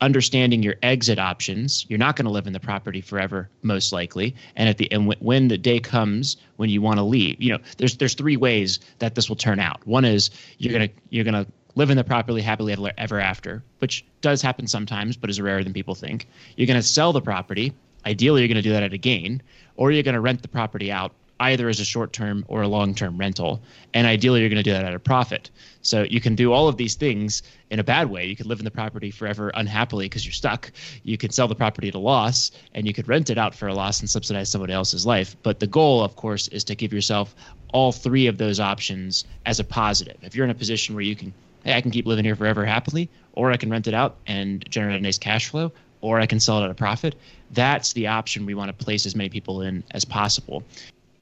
Understanding 0.00 0.62
your 0.62 0.76
exit 0.82 1.18
options. 1.18 1.84
You're 1.88 1.98
not 1.98 2.16
going 2.16 2.26
to 2.26 2.30
live 2.30 2.46
in 2.46 2.52
the 2.52 2.60
property 2.60 3.00
forever, 3.00 3.48
most 3.62 3.92
likely. 3.92 4.34
And 4.56 4.68
at 4.68 4.78
the 4.78 4.90
and 4.92 5.14
when 5.20 5.48
the 5.48 5.58
day 5.58 5.80
comes 5.80 6.36
when 6.56 6.70
you 6.70 6.80
want 6.80 6.98
to 6.98 7.02
leave, 7.02 7.40
you 7.40 7.52
know, 7.52 7.58
there's 7.78 7.96
there's 7.96 8.14
three 8.14 8.36
ways 8.36 8.78
that 9.00 9.14
this 9.14 9.28
will 9.28 9.36
turn 9.36 9.58
out. 9.58 9.84
One 9.86 10.04
is 10.04 10.30
you're 10.58 10.72
gonna 10.72 10.90
you're 11.10 11.24
gonna 11.24 11.46
live 11.78 11.90
in 11.90 11.96
the 11.96 12.04
property 12.04 12.40
happily 12.40 12.76
ever 12.98 13.20
after, 13.20 13.62
which 13.78 14.04
does 14.20 14.42
happen 14.42 14.66
sometimes, 14.66 15.16
but 15.16 15.30
is 15.30 15.40
rarer 15.40 15.62
than 15.62 15.72
people 15.72 15.94
think. 15.94 16.26
You're 16.56 16.66
going 16.66 16.80
to 16.80 16.86
sell 16.86 17.12
the 17.12 17.20
property. 17.20 17.72
Ideally, 18.04 18.40
you're 18.40 18.48
going 18.48 18.56
to 18.56 18.62
do 18.62 18.72
that 18.72 18.82
at 18.82 18.92
a 18.92 18.98
gain, 18.98 19.40
or 19.76 19.92
you're 19.92 20.02
going 20.02 20.14
to 20.14 20.20
rent 20.20 20.42
the 20.42 20.48
property 20.48 20.90
out 20.90 21.12
either 21.40 21.68
as 21.68 21.80
a 21.80 21.84
short 21.84 22.12
term 22.12 22.44
or 22.48 22.62
a 22.62 22.68
long 22.68 22.94
term 22.94 23.16
rental. 23.18 23.60
And 23.94 24.06
ideally, 24.06 24.40
you're 24.40 24.48
going 24.48 24.62
to 24.62 24.62
do 24.62 24.72
that 24.72 24.84
at 24.84 24.94
a 24.94 24.98
profit. 24.98 25.50
So 25.82 26.02
you 26.02 26.20
can 26.20 26.34
do 26.34 26.52
all 26.52 26.68
of 26.68 26.76
these 26.76 26.94
things 26.94 27.42
in 27.70 27.78
a 27.78 27.84
bad 27.84 28.10
way. 28.10 28.26
You 28.26 28.36
could 28.36 28.46
live 28.46 28.58
in 28.58 28.64
the 28.64 28.70
property 28.70 29.10
forever 29.10 29.50
unhappily 29.54 30.06
because 30.06 30.24
you're 30.24 30.32
stuck. 30.32 30.72
You 31.02 31.16
could 31.16 31.32
sell 31.32 31.48
the 31.48 31.54
property 31.54 31.88
at 31.88 31.94
a 31.94 31.98
loss 31.98 32.50
and 32.74 32.86
you 32.86 32.92
could 32.92 33.08
rent 33.08 33.30
it 33.30 33.38
out 33.38 33.54
for 33.54 33.68
a 33.68 33.74
loss 33.74 34.00
and 34.00 34.10
subsidize 34.10 34.50
somebody 34.50 34.72
else's 34.72 35.06
life. 35.06 35.36
But 35.42 35.60
the 35.60 35.66
goal, 35.66 36.02
of 36.02 36.16
course, 36.16 36.48
is 36.48 36.64
to 36.64 36.74
give 36.74 36.92
yourself 36.92 37.34
all 37.72 37.92
three 37.92 38.26
of 38.26 38.38
those 38.38 38.60
options 38.60 39.24
as 39.46 39.60
a 39.60 39.64
positive. 39.64 40.16
If 40.22 40.34
you're 40.34 40.44
in 40.44 40.50
a 40.50 40.54
position 40.54 40.94
where 40.94 41.04
you 41.04 41.16
can 41.16 41.32
hey, 41.64 41.76
I 41.76 41.80
can 41.80 41.90
keep 41.90 42.06
living 42.06 42.24
here 42.24 42.36
forever 42.36 42.64
happily, 42.64 43.10
or 43.32 43.50
I 43.52 43.56
can 43.56 43.70
rent 43.70 43.86
it 43.86 43.94
out 43.94 44.16
and 44.26 44.64
generate 44.70 44.98
a 44.98 45.02
nice 45.02 45.18
cash 45.18 45.48
flow, 45.48 45.72
or 46.00 46.20
I 46.20 46.26
can 46.26 46.40
sell 46.40 46.60
it 46.60 46.64
at 46.64 46.70
a 46.70 46.74
profit. 46.74 47.14
That's 47.50 47.92
the 47.92 48.06
option 48.06 48.46
we 48.46 48.54
want 48.54 48.68
to 48.68 48.84
place 48.84 49.06
as 49.06 49.16
many 49.16 49.28
people 49.28 49.62
in 49.62 49.82
as 49.90 50.04
possible. 50.04 50.62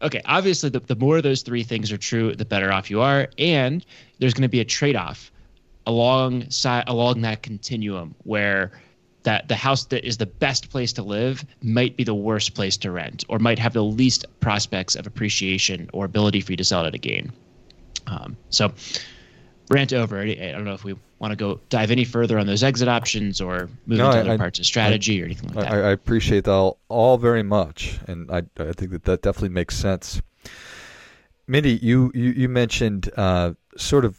Okay, 0.02 0.20
obviously, 0.26 0.68
the, 0.68 0.80
the 0.80 0.96
more 0.96 1.22
those 1.22 1.42
three 1.42 1.62
things 1.62 1.90
are 1.90 1.96
true, 1.96 2.34
the 2.34 2.44
better 2.44 2.70
off 2.70 2.90
you 2.90 3.00
are. 3.00 3.28
And 3.38 3.84
there's 4.18 4.34
going 4.34 4.42
to 4.42 4.48
be 4.48 4.60
a 4.60 4.64
trade 4.64 4.96
off 4.96 5.32
alongside 5.86 6.84
along 6.86 7.22
that 7.22 7.42
continuum 7.42 8.14
where 8.24 8.72
that 9.22 9.48
the 9.48 9.56
house 9.56 9.84
that 9.86 10.06
is 10.06 10.18
the 10.18 10.26
best 10.26 10.70
place 10.70 10.92
to 10.92 11.02
live 11.02 11.44
might 11.62 11.96
be 11.96 12.04
the 12.04 12.14
worst 12.14 12.54
place 12.54 12.76
to 12.76 12.90
rent 12.90 13.24
or 13.28 13.38
might 13.38 13.58
have 13.58 13.72
the 13.72 13.82
least 13.82 14.24
prospects 14.40 14.94
of 14.94 15.06
appreciation 15.06 15.90
or 15.92 16.04
ability 16.04 16.40
for 16.40 16.52
you 16.52 16.56
to 16.56 16.64
sell 16.64 16.84
it 16.84 16.88
at 16.88 16.94
a 16.94 16.98
gain. 16.98 17.32
Um, 18.06 18.36
so 18.50 18.72
rant 19.68 19.92
over. 19.92 20.20
I 20.20 20.52
don't 20.52 20.64
know 20.64 20.74
if 20.74 20.84
we 20.84 20.94
want 21.18 21.32
to 21.32 21.36
go 21.36 21.60
dive 21.68 21.90
any 21.90 22.04
further 22.04 22.38
on 22.38 22.46
those 22.46 22.62
exit 22.62 22.88
options 22.88 23.40
or 23.40 23.68
move 23.86 23.98
no, 23.98 24.06
into 24.06 24.18
I, 24.18 24.20
other 24.20 24.38
parts 24.38 24.58
of 24.58 24.66
strategy 24.66 25.18
I, 25.18 25.22
or 25.22 25.24
anything 25.26 25.50
like 25.52 25.64
that. 25.64 25.72
I, 25.72 25.88
I 25.88 25.90
appreciate 25.90 26.44
that 26.44 26.52
all, 26.52 26.78
all, 26.88 27.16
very 27.16 27.42
much, 27.42 27.98
and 28.06 28.30
I, 28.30 28.42
I 28.58 28.72
think 28.72 28.90
that 28.90 29.04
that 29.04 29.22
definitely 29.22 29.50
makes 29.50 29.76
sense. 29.76 30.20
Mindy, 31.46 31.78
you 31.82 32.10
you, 32.14 32.30
you 32.30 32.48
mentioned 32.48 33.10
uh, 33.16 33.52
sort 33.76 34.04
of, 34.04 34.18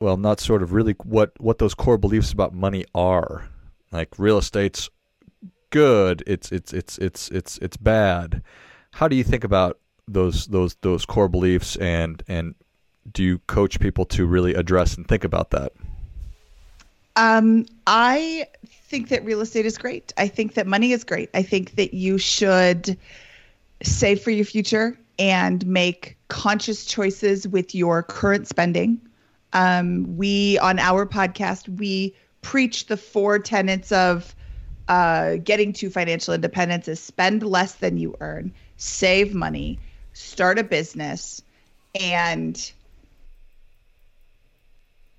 well, 0.00 0.16
not 0.16 0.38
sort 0.40 0.62
of, 0.62 0.72
really 0.72 0.94
what 1.04 1.32
what 1.40 1.58
those 1.58 1.74
core 1.74 1.98
beliefs 1.98 2.32
about 2.32 2.54
money 2.54 2.84
are. 2.94 3.48
Like 3.90 4.18
real 4.18 4.38
estate's 4.38 4.90
good, 5.70 6.22
it's 6.26 6.52
it's 6.52 6.72
it's 6.72 6.98
it's 6.98 7.30
it's 7.30 7.58
it's 7.58 7.76
bad. 7.76 8.42
How 8.92 9.08
do 9.08 9.16
you 9.16 9.24
think 9.24 9.44
about 9.44 9.78
those 10.06 10.46
those 10.46 10.76
those 10.82 11.04
core 11.04 11.28
beliefs 11.28 11.76
and 11.76 12.22
and 12.28 12.54
do 13.10 13.22
you 13.22 13.38
coach 13.46 13.80
people 13.80 14.04
to 14.04 14.26
really 14.26 14.54
address 14.54 14.96
and 14.96 15.06
think 15.06 15.24
about 15.24 15.50
that? 15.50 15.72
Um, 17.16 17.66
I 17.86 18.46
think 18.66 19.08
that 19.08 19.24
real 19.24 19.40
estate 19.40 19.66
is 19.66 19.78
great. 19.78 20.12
I 20.16 20.28
think 20.28 20.54
that 20.54 20.66
money 20.66 20.92
is 20.92 21.02
great. 21.02 21.30
I 21.34 21.42
think 21.42 21.76
that 21.76 21.94
you 21.94 22.18
should 22.18 22.96
save 23.82 24.20
for 24.20 24.30
your 24.30 24.44
future 24.44 24.98
and 25.18 25.66
make 25.66 26.16
conscious 26.28 26.84
choices 26.84 27.48
with 27.48 27.74
your 27.74 28.02
current 28.02 28.46
spending. 28.46 29.00
Um, 29.52 30.16
we, 30.16 30.58
on 30.58 30.78
our 30.78 31.06
podcast, 31.06 31.68
we 31.68 32.14
preach 32.42 32.86
the 32.86 32.96
four 32.96 33.38
tenets 33.38 33.90
of 33.92 34.34
uh, 34.88 35.36
getting 35.36 35.72
to 35.72 35.90
financial 35.90 36.34
independence 36.34 36.86
is 36.86 37.00
spend 37.00 37.42
less 37.42 37.76
than 37.76 37.96
you 37.96 38.14
earn, 38.20 38.52
save 38.76 39.34
money, 39.34 39.78
start 40.12 40.58
a 40.58 40.64
business, 40.64 41.42
and 41.98 42.72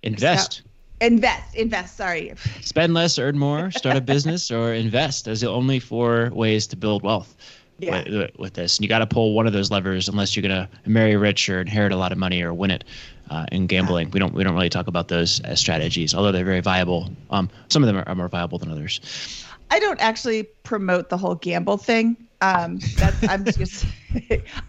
invest. 0.04 0.62
Invest, 1.00 1.56
invest. 1.56 1.98
Sorry. 1.98 2.34
Spend 2.62 2.94
less, 2.94 3.20
earn 3.20 3.38
more, 3.38 3.72
start 3.72 3.98
a 3.98 4.02
business, 4.02 4.50
or 4.52 4.74
invest. 4.74 5.28
as 5.28 5.42
the 5.42 5.50
only 5.50 5.80
four 5.80 6.30
ways 6.34 6.68
to 6.68 6.76
build 6.76 7.04
wealth 7.04 7.36
yeah. 7.80 8.04
with, 8.08 8.38
with, 8.38 8.54
this. 8.54 8.78
And 8.78 8.84
you 8.84 8.90
got 8.90 9.00
to 9.00 9.08
pull 9.08 9.34
one 9.34 9.48
of 9.48 9.54
those 9.54 9.70
levers 9.72 10.08
unless 10.08 10.36
you're 10.36 10.42
gonna 10.42 10.70
marry 10.86 11.16
rich 11.16 11.50
or 11.50 11.62
inherit 11.62 11.92
a 11.92 11.98
lot 11.98 12.12
of 12.12 12.18
money 12.18 12.42
or 12.42 12.54
win 12.54 12.72
it 12.72 12.84
uh, 13.30 13.46
in 13.52 13.68
gambling. 13.68 14.08
Yeah. 14.08 14.14
We 14.14 14.20
don't 14.20 14.34
we 14.34 14.44
don't 14.44 14.56
really 14.56 14.70
talk 14.70 14.88
about 14.88 15.08
those 15.08 15.40
as 15.42 15.60
strategies, 15.60 16.14
although 16.14 16.32
they're 16.32 16.46
very 16.46 16.62
viable. 16.62 17.10
Um, 17.30 17.50
some 17.70 17.84
of 17.84 17.88
them 17.88 17.98
are, 17.98 18.08
are 18.08 18.16
more 18.16 18.28
viable 18.28 18.58
than 18.58 18.72
others. 18.72 19.46
I 19.70 19.80
don't 19.80 20.00
actually 20.00 20.44
promote 20.44 21.10
the 21.10 21.18
whole 21.18 21.36
gamble 21.36 21.78
thing. 21.78 22.16
Um, 22.40 22.80
that's 22.96 23.28
I'm 23.28 23.44
just 23.46 23.86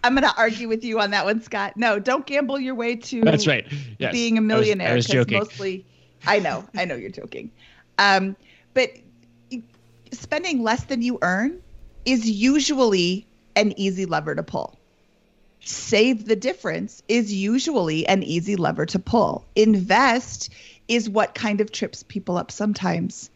I'm 0.03 0.15
going 0.15 0.23
to 0.23 0.33
argue 0.37 0.67
with 0.67 0.83
you 0.83 0.99
on 0.99 1.11
that 1.11 1.25
one, 1.25 1.41
Scott. 1.41 1.77
No, 1.77 1.99
don't 1.99 2.25
gamble 2.25 2.59
your 2.59 2.75
way 2.75 2.95
to 2.95 3.21
that's 3.21 3.47
right. 3.47 3.65
Yes. 3.97 4.11
being 4.11 4.37
a 4.37 4.41
millionaire. 4.41 4.91
I 4.91 4.95
was, 4.95 5.09
I 5.09 5.17
was 5.17 5.25
joking. 5.25 5.39
Mostly, 5.39 5.85
I 6.27 6.39
know, 6.39 6.65
I 6.75 6.85
know 6.85 6.95
you're 6.95 7.09
joking. 7.09 7.51
Um, 7.97 8.35
but 8.73 8.91
spending 10.11 10.63
less 10.63 10.85
than 10.85 11.01
you 11.01 11.19
earn 11.21 11.61
is 12.05 12.29
usually 12.29 13.25
an 13.55 13.73
easy 13.77 14.05
lever 14.05 14.35
to 14.35 14.43
pull. 14.43 14.77
Save 15.61 16.25
the 16.25 16.35
difference 16.35 17.03
is 17.07 17.33
usually 17.33 18.07
an 18.07 18.23
easy 18.23 18.55
lever 18.55 18.85
to 18.87 18.99
pull. 18.99 19.45
Invest 19.55 20.49
is 20.87 21.09
what 21.09 21.35
kind 21.35 21.61
of 21.61 21.71
trips 21.71 22.03
people 22.03 22.37
up 22.37 22.51
sometimes. 22.51 23.29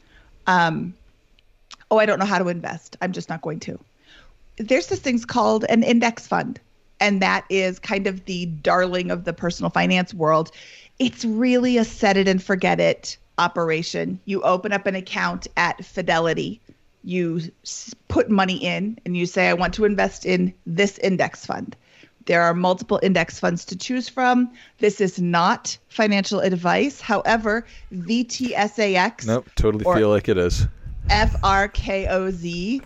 Um, 0.47 0.93
oh, 1.91 1.97
I 1.97 2.05
don't 2.05 2.19
know 2.19 2.25
how 2.25 2.39
to 2.39 2.47
invest. 2.47 2.97
I'm 3.01 3.11
just 3.11 3.29
not 3.29 3.41
going 3.41 3.59
to. 3.61 3.79
There's 4.57 4.87
this 4.87 4.99
thing's 4.99 5.25
called 5.25 5.65
an 5.69 5.83
index 5.83 6.25
fund, 6.25 6.59
and 6.99 7.21
that 7.21 7.45
is 7.49 7.79
kind 7.79 8.07
of 8.07 8.25
the 8.25 8.45
darling 8.45 9.11
of 9.11 9.25
the 9.25 9.33
personal 9.33 9.69
finance 9.69 10.13
world. 10.13 10.51
It's 10.99 11.25
really 11.25 11.77
a 11.77 11.85
set 11.85 12.17
it 12.17 12.27
and 12.27 12.41
forget 12.41 12.79
it 12.79 13.17
operation. 13.37 14.19
You 14.25 14.41
open 14.41 14.71
up 14.71 14.85
an 14.85 14.95
account 14.95 15.47
at 15.57 15.83
Fidelity 15.83 16.61
you 17.03 17.41
put 18.07 18.29
money 18.29 18.55
in 18.55 18.97
and 19.05 19.15
you 19.17 19.25
say, 19.25 19.49
I 19.49 19.53
want 19.53 19.73
to 19.75 19.85
invest 19.85 20.25
in 20.25 20.53
this 20.65 20.97
index 20.99 21.45
fund. 21.45 21.75
There 22.25 22.41
are 22.41 22.53
multiple 22.53 23.01
index 23.03 23.39
funds 23.39 23.65
to 23.65 23.75
choose 23.77 24.07
from. 24.07 24.49
This 24.79 25.01
is 25.01 25.19
not 25.19 25.77
financial 25.89 26.39
advice. 26.39 27.01
However, 27.01 27.65
VTSAX. 27.93 29.27
Nope, 29.27 29.49
totally 29.55 29.83
feel 29.83 30.09
like 30.09 30.29
it 30.29 30.37
is. 30.37 30.65
FRKOZ. 31.09 32.81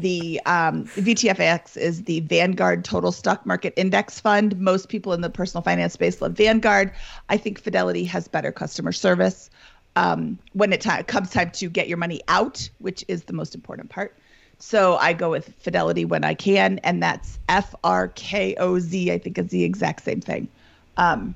The 0.00 0.40
um, 0.46 0.84
VTSAX 0.84 1.76
is 1.76 2.04
the 2.04 2.20
Vanguard 2.20 2.84
Total 2.84 3.10
Stock 3.10 3.44
Market 3.44 3.74
Index 3.76 4.20
Fund. 4.20 4.58
Most 4.60 4.88
people 4.88 5.12
in 5.12 5.22
the 5.22 5.30
personal 5.30 5.62
finance 5.62 5.94
space 5.94 6.22
love 6.22 6.32
Vanguard. 6.32 6.92
I 7.28 7.36
think 7.36 7.58
Fidelity 7.58 8.04
has 8.04 8.28
better 8.28 8.52
customer 8.52 8.92
service 8.92 9.50
um, 9.96 10.38
when 10.52 10.72
it 10.72 10.80
t- 10.80 11.02
comes 11.04 11.30
time 11.30 11.50
to 11.52 11.68
get 11.68 11.88
your 11.88 11.98
money 11.98 12.20
out, 12.28 12.68
which 12.78 13.04
is 13.08 13.24
the 13.24 13.32
most 13.32 13.54
important 13.54 13.90
part. 13.90 14.16
So 14.58 14.96
I 14.96 15.14
go 15.14 15.30
with 15.30 15.52
Fidelity 15.58 16.04
when 16.04 16.22
I 16.22 16.34
can, 16.34 16.78
and 16.84 17.02
that's 17.02 17.38
F 17.48 17.74
R 17.82 18.08
K 18.08 18.54
O 18.58 18.78
Z. 18.78 19.10
I 19.10 19.18
think 19.18 19.38
is 19.38 19.48
the 19.48 19.64
exact 19.64 20.04
same 20.04 20.20
thing. 20.20 20.48
Um, 20.96 21.34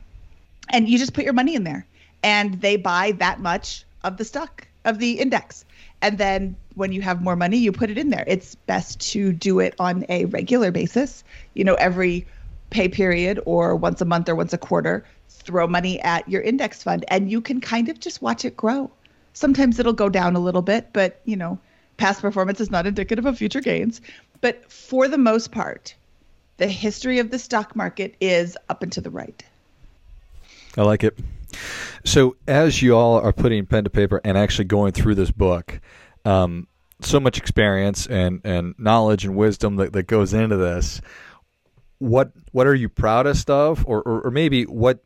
and 0.68 0.88
you 0.88 0.98
just 0.98 1.14
put 1.14 1.24
your 1.24 1.32
money 1.32 1.54
in 1.54 1.64
there, 1.64 1.84
and 2.22 2.60
they 2.60 2.76
buy 2.76 3.12
that 3.18 3.40
much 3.40 3.84
of 4.04 4.18
the 4.18 4.24
stock 4.24 4.68
of 4.84 4.98
the 4.98 5.12
index. 5.12 5.64
And 6.02 6.18
then 6.18 6.56
when 6.74 6.92
you 6.92 7.00
have 7.00 7.22
more 7.22 7.36
money, 7.36 7.56
you 7.56 7.70
put 7.72 7.88
it 7.88 7.96
in 7.96 8.10
there. 8.10 8.24
It's 8.26 8.56
best 8.56 9.00
to 9.12 9.32
do 9.32 9.60
it 9.60 9.74
on 9.78 10.04
a 10.08 10.24
regular 10.26 10.72
basis, 10.72 11.22
you 11.54 11.64
know, 11.64 11.74
every 11.74 12.26
pay 12.70 12.88
period 12.88 13.40
or 13.46 13.76
once 13.76 14.00
a 14.00 14.04
month 14.04 14.28
or 14.28 14.34
once 14.34 14.52
a 14.52 14.58
quarter 14.58 15.04
throw 15.28 15.66
money 15.66 16.00
at 16.00 16.28
your 16.28 16.42
index 16.42 16.82
fund 16.82 17.04
and 17.08 17.30
you 17.30 17.40
can 17.40 17.60
kind 17.60 17.88
of 17.88 18.00
just 18.00 18.20
watch 18.20 18.44
it 18.44 18.56
grow. 18.56 18.90
Sometimes 19.32 19.78
it'll 19.78 19.92
go 19.92 20.08
down 20.08 20.34
a 20.34 20.40
little 20.40 20.62
bit, 20.62 20.88
but 20.92 21.20
you 21.24 21.36
know, 21.36 21.58
past 21.96 22.20
performance 22.20 22.60
is 22.60 22.70
not 22.70 22.86
indicative 22.86 23.24
of 23.24 23.38
future 23.38 23.60
gains. 23.60 24.00
But 24.40 24.70
for 24.70 25.06
the 25.06 25.18
most 25.18 25.52
part, 25.52 25.94
the 26.56 26.66
history 26.66 27.20
of 27.20 27.30
the 27.30 27.38
stock 27.38 27.76
market 27.76 28.16
is 28.20 28.56
up 28.68 28.82
and 28.82 28.92
to 28.92 29.00
the 29.00 29.10
right. 29.10 29.42
I 30.76 30.82
like 30.82 31.04
it. 31.04 31.16
So, 32.04 32.36
as 32.46 32.82
you 32.82 32.96
all 32.96 33.20
are 33.20 33.32
putting 33.32 33.66
pen 33.66 33.84
to 33.84 33.90
paper 33.90 34.20
and 34.24 34.36
actually 34.36 34.64
going 34.66 34.92
through 34.92 35.14
this 35.14 35.30
book, 35.30 35.80
um, 36.24 36.66
so 37.00 37.20
much 37.20 37.38
experience 37.38 38.06
and, 38.06 38.40
and 38.44 38.74
knowledge 38.78 39.24
and 39.24 39.36
wisdom 39.36 39.76
that, 39.76 39.92
that 39.92 40.04
goes 40.04 40.32
into 40.34 40.56
this. 40.56 41.00
What 41.98 42.32
what 42.50 42.66
are 42.66 42.74
you 42.74 42.88
proudest 42.88 43.48
of, 43.48 43.84
or, 43.86 44.02
or, 44.02 44.22
or 44.22 44.30
maybe 44.30 44.64
what 44.64 45.04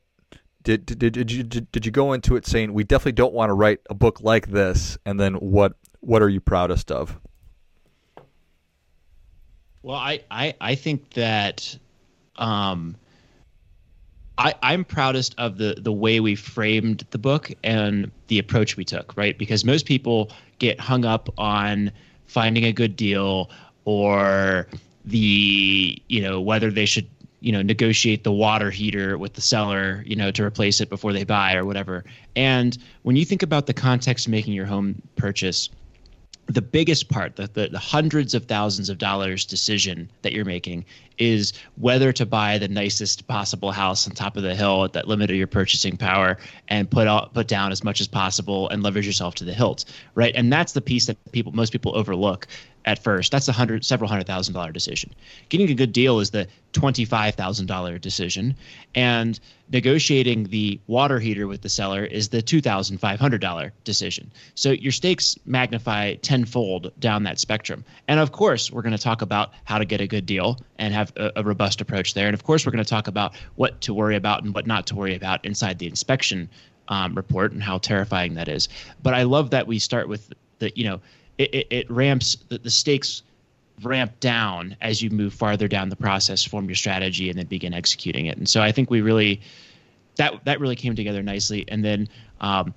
did, 0.66 0.84
did, 0.84 1.12
did 1.12 1.30
you 1.30 1.44
did, 1.44 1.70
did 1.70 1.86
you 1.86 1.92
go 1.92 2.12
into 2.12 2.34
it 2.34 2.44
saying 2.44 2.72
we 2.72 2.82
definitely 2.82 3.12
don't 3.12 3.32
want 3.32 3.50
to 3.50 3.54
write 3.54 3.80
a 3.88 3.94
book 3.94 4.20
like 4.20 4.48
this 4.48 4.98
and 5.06 5.20
then 5.20 5.34
what 5.34 5.74
what 6.00 6.22
are 6.22 6.28
you 6.28 6.40
proudest 6.40 6.90
of 6.90 7.20
well 9.82 9.96
i 9.96 10.24
i, 10.28 10.54
I 10.60 10.74
think 10.74 11.10
that 11.10 11.78
um 12.34 12.96
I, 14.38 14.54
I'm 14.62 14.84
proudest 14.84 15.34
of 15.38 15.56
the 15.58 15.76
the 15.78 15.92
way 15.92 16.20
we 16.20 16.34
framed 16.34 17.06
the 17.10 17.18
book 17.18 17.52
and 17.64 18.10
the 18.28 18.38
approach 18.38 18.76
we 18.76 18.84
took, 18.84 19.16
right? 19.16 19.36
Because 19.36 19.64
most 19.64 19.86
people 19.86 20.30
get 20.58 20.78
hung 20.78 21.04
up 21.04 21.28
on 21.38 21.90
finding 22.26 22.64
a 22.64 22.72
good 22.72 22.96
deal 22.96 23.50
or 23.84 24.66
the 25.04 26.00
you 26.08 26.20
know 26.20 26.40
whether 26.40 26.70
they 26.70 26.84
should 26.84 27.06
you 27.40 27.52
know 27.52 27.62
negotiate 27.62 28.24
the 28.24 28.32
water 28.32 28.70
heater 28.70 29.16
with 29.16 29.34
the 29.34 29.40
seller 29.40 30.02
you 30.06 30.16
know 30.16 30.30
to 30.30 30.44
replace 30.44 30.80
it 30.80 30.88
before 30.88 31.12
they 31.12 31.22
buy 31.22 31.54
or 31.54 31.64
whatever 31.64 32.04
and 32.34 32.78
when 33.02 33.14
you 33.14 33.24
think 33.24 33.42
about 33.42 33.66
the 33.66 33.74
context 33.74 34.26
of 34.26 34.32
making 34.32 34.52
your 34.52 34.66
home 34.66 35.00
purchase 35.14 35.68
the 36.46 36.62
biggest 36.62 37.08
part 37.08 37.36
the, 37.36 37.48
the, 37.48 37.68
the, 37.68 37.78
hundreds 37.78 38.34
of 38.34 38.44
thousands 38.44 38.88
of 38.88 38.98
dollars 38.98 39.44
decision 39.44 40.08
that 40.22 40.32
you're 40.32 40.44
making 40.44 40.84
is 41.18 41.52
whether 41.76 42.12
to 42.12 42.24
buy 42.24 42.56
the 42.58 42.68
nicest 42.68 43.26
possible 43.26 43.72
house 43.72 44.06
on 44.06 44.14
top 44.14 44.36
of 44.36 44.42
the 44.42 44.54
hill 44.54 44.84
at 44.84 44.92
that 44.92 45.08
limit 45.08 45.30
of 45.30 45.36
your 45.36 45.46
purchasing 45.46 45.96
power 45.96 46.36
and 46.68 46.90
put 46.90 47.08
out 47.08 47.34
put 47.34 47.48
down 47.48 47.72
as 47.72 47.82
much 47.82 48.00
as 48.00 48.06
possible 48.06 48.68
and 48.68 48.82
leverage 48.82 49.06
yourself 49.06 49.34
to 49.34 49.44
the 49.44 49.54
hilt 49.54 49.84
right? 50.14 50.34
And 50.34 50.52
that's 50.52 50.72
the 50.72 50.80
piece 50.80 51.06
that 51.06 51.16
people 51.32 51.52
most 51.52 51.72
people 51.72 51.96
overlook 51.96 52.46
at 52.86 53.00
first. 53.00 53.32
That's 53.32 53.48
a 53.48 53.52
hundred, 53.52 53.84
several 53.84 54.08
hundred 54.08 54.26
thousand 54.26 54.54
dollar 54.54 54.72
decision. 54.72 55.12
Getting 55.48 55.68
a 55.70 55.74
good 55.74 55.92
deal 55.92 56.20
is 56.20 56.30
the 56.30 56.46
twenty-five 56.72 57.34
thousand 57.34 57.66
dollar 57.66 57.98
decision, 57.98 58.54
and 58.94 59.38
negotiating 59.72 60.44
the 60.44 60.78
water 60.86 61.18
heater 61.18 61.48
with 61.48 61.62
the 61.62 61.68
seller 61.68 62.04
is 62.04 62.28
the 62.28 62.40
two 62.40 62.60
thousand 62.60 62.98
five 62.98 63.18
hundred 63.18 63.40
dollar 63.40 63.72
decision. 63.84 64.30
So 64.54 64.70
your 64.70 64.92
stakes 64.92 65.36
magnify 65.44 66.14
tenfold 66.14 66.92
down 67.00 67.24
that 67.24 67.40
spectrum. 67.40 67.84
And 68.06 68.20
of 68.20 68.30
course, 68.30 68.70
we're 68.70 68.82
going 68.82 68.96
to 68.96 69.02
talk 69.02 69.20
about 69.20 69.52
how 69.64 69.78
to 69.78 69.84
get 69.84 70.00
a 70.00 70.06
good 70.06 70.24
deal 70.24 70.58
and 70.78 70.94
have 70.94 71.12
a, 71.16 71.32
a 71.36 71.42
robust 71.42 71.80
approach 71.80 72.14
there. 72.14 72.26
And 72.28 72.34
of 72.34 72.44
course, 72.44 72.64
we're 72.64 72.72
going 72.72 72.84
to 72.84 72.88
talk 72.88 73.08
about 73.08 73.34
what 73.56 73.80
to 73.82 73.92
worry 73.92 74.16
about 74.16 74.44
and 74.44 74.54
what 74.54 74.66
not 74.66 74.86
to 74.86 74.94
worry 74.94 75.16
about 75.16 75.44
inside 75.44 75.78
the 75.78 75.86
inspection 75.86 76.48
um, 76.88 77.16
report 77.16 77.50
and 77.50 77.60
how 77.60 77.78
terrifying 77.78 78.34
that 78.34 78.48
is. 78.48 78.68
But 79.02 79.14
I 79.14 79.24
love 79.24 79.50
that 79.50 79.66
we 79.66 79.80
start 79.80 80.08
with 80.08 80.32
the 80.60 80.70
you 80.76 80.84
know 80.84 81.00
it, 81.38 81.54
it, 81.54 81.66
it 81.70 81.90
ramps 81.90 82.36
the, 82.48 82.58
the 82.58 82.70
stakes 82.70 83.22
ramp 83.82 84.18
down 84.20 84.76
as 84.80 85.02
you 85.02 85.10
move 85.10 85.34
farther 85.34 85.68
down 85.68 85.88
the 85.90 85.96
process, 85.96 86.42
form 86.42 86.66
your 86.66 86.76
strategy, 86.76 87.28
and 87.28 87.38
then 87.38 87.46
begin 87.46 87.74
executing 87.74 88.26
it. 88.26 88.38
And 88.38 88.48
so 88.48 88.62
I 88.62 88.72
think 88.72 88.90
we 88.90 89.00
really 89.00 89.40
that 90.16 90.44
that 90.44 90.60
really 90.60 90.76
came 90.76 90.94
together 90.94 91.22
nicely. 91.22 91.64
And 91.68 91.84
then 91.84 92.08
um, 92.40 92.74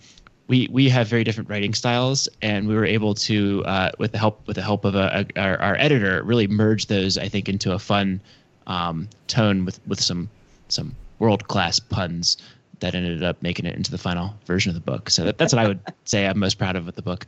we 0.48 0.68
we 0.72 0.90
have 0.90 1.08
very 1.08 1.24
different 1.24 1.50
writing 1.50 1.74
styles, 1.74 2.28
and 2.42 2.68
we 2.68 2.76
were 2.76 2.86
able 2.86 3.14
to 3.16 3.64
uh, 3.66 3.92
with 3.98 4.12
the 4.12 4.18
help 4.18 4.46
with 4.48 4.56
the 4.56 4.62
help 4.62 4.86
of 4.86 4.96
a, 4.96 5.26
a, 5.36 5.42
our, 5.42 5.60
our, 5.62 5.76
editor 5.78 6.24
really 6.24 6.48
merge 6.48 6.88
those 6.88 7.18
I 7.18 7.30
think 7.30 7.48
into 7.48 7.74
a 7.74 7.80
fun 7.80 8.20
um, 8.68 9.08
tone 9.28 9.66
with 9.66 9.80
with 9.88 10.02
some 10.02 10.30
some 10.68 10.96
world 11.20 11.48
class 11.48 11.80
puns 11.80 12.38
that 12.80 12.96
ended 12.96 13.24
up 13.24 13.42
making 13.42 13.66
it 13.66 13.76
into 13.76 13.92
the 13.92 13.98
final 13.98 14.34
version 14.46 14.70
of 14.70 14.74
the 14.74 14.92
book. 14.92 15.10
So 15.10 15.26
that, 15.26 15.38
that's 15.38 15.54
what 15.54 15.60
I 15.60 15.68
would 15.68 15.80
say 16.06 16.26
I'm 16.26 16.40
most 16.40 16.58
proud 16.58 16.76
of 16.76 16.86
with 16.86 16.96
the 16.96 17.02
book. 17.02 17.26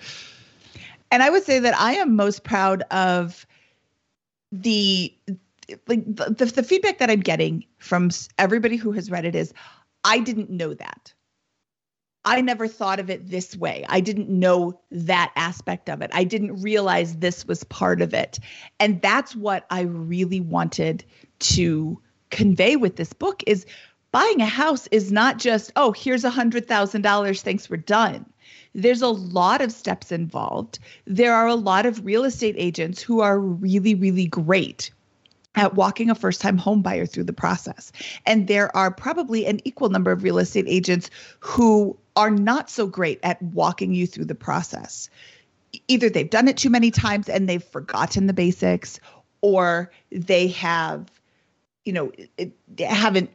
And 1.12 1.22
I 1.22 1.30
would 1.30 1.44
say 1.44 1.60
that 1.60 1.77
I 1.77 1.94
am 1.96 2.15
most 2.15 2.44
proud 2.44 2.84
of 2.89 3.46
the 4.51 5.13
like 5.88 6.03
the, 6.06 6.51
the, 6.53 6.63
feedback 6.63 6.98
that 6.98 7.10
I'm 7.10 7.22
getting 7.22 7.65
from 7.77 8.10
everybody 8.38 8.75
who 8.75 8.91
has 8.91 9.10
read 9.10 9.24
it 9.24 9.36
is 9.36 9.53
I 10.03 10.20
didn't 10.20 10.50
know 10.50 10.74
that. 10.74 11.13
I 12.24 12.41
never 12.41 12.68
thought 12.68 13.00
of 13.00 13.10
it 13.10 13.30
this 13.30 13.56
way. 13.56 13.86
I 13.89 14.00
didn't 14.00 14.30
know 14.30 14.80
that 14.91 15.32
aspect 15.36 15.89
of 15.89 16.01
it. 16.01 16.12
I 16.13 16.24
didn't 16.24 16.62
realize 16.62 17.18
this 17.18 17.48
was 17.48 17.63
part 17.63 18.01
of 18.01 18.13
it. 18.13 18.39
And 18.80 19.01
that's 19.01 19.36
what 19.36 19.65
I 19.70 19.82
really 19.82 20.39
wanted 20.39 21.03
to 21.39 22.00
convey 22.30 22.75
with 22.75 22.96
this 22.96 23.13
book 23.13 23.44
is 23.48 23.65
buying 24.12 24.41
a 24.41 24.46
house 24.46 24.88
is 24.91 25.12
not 25.12 25.39
just, 25.39 25.72
oh, 25.75 25.94
here's 25.94 26.24
a 26.24 26.32
$100,000, 26.32 27.41
thanks, 27.41 27.70
we're 27.70 27.77
done. 27.77 28.30
There's 28.74 29.01
a 29.01 29.08
lot 29.08 29.62
of 29.62 29.72
steps 29.72 30.12
involved. 30.12 30.79
There 31.05 31.34
are 31.34 31.48
a 31.48 31.55
lot 31.55 31.86
of 31.86 32.05
real 32.05 32.24
estate 32.24 32.55
agents 32.58 33.01
who 33.01 33.22
are 33.22 33.39
really, 33.39 33.96
really 33.96 34.27
great 34.27 34.91
at 35.55 35.75
walking 35.75 36.10
a 36.10 36.15
first 36.15 36.39
time 36.41 36.58
home 36.58 36.81
buyer 36.81 37.05
through 37.05 37.25
the 37.25 37.34
process. 37.34 37.91
And 38.25 38.48
there 38.48 38.75
are 38.75 38.89
probably 38.89 39.46
an 39.46 39.60
equal 39.65 39.89
number 39.89 40.12
of 40.12 40.24
real 40.24 40.38
estate 40.38 40.65
agents 40.67 41.10
who 41.39 41.98
are 42.15 42.31
not 42.31 42.70
so 42.70 42.88
great 42.88 43.20
at 43.24 43.41
walking 43.41 43.93
you 43.93 44.08
through 44.08 44.25
the 44.25 44.36
process. 44.36 45.10
Either 45.88 46.10
they've 46.10 46.29
done 46.29 46.48
it 46.48 46.58
too 46.58 46.70
many 46.70 46.91
times 46.91 47.29
and 47.29 47.48
they've 47.48 47.63
forgotten 47.63 48.27
the 48.27 48.34
basics, 48.34 49.00
or 49.41 49.91
they 50.12 50.48
have, 50.50 51.10
you 51.86 51.93
know, 51.93 52.12
haven't 52.79 53.29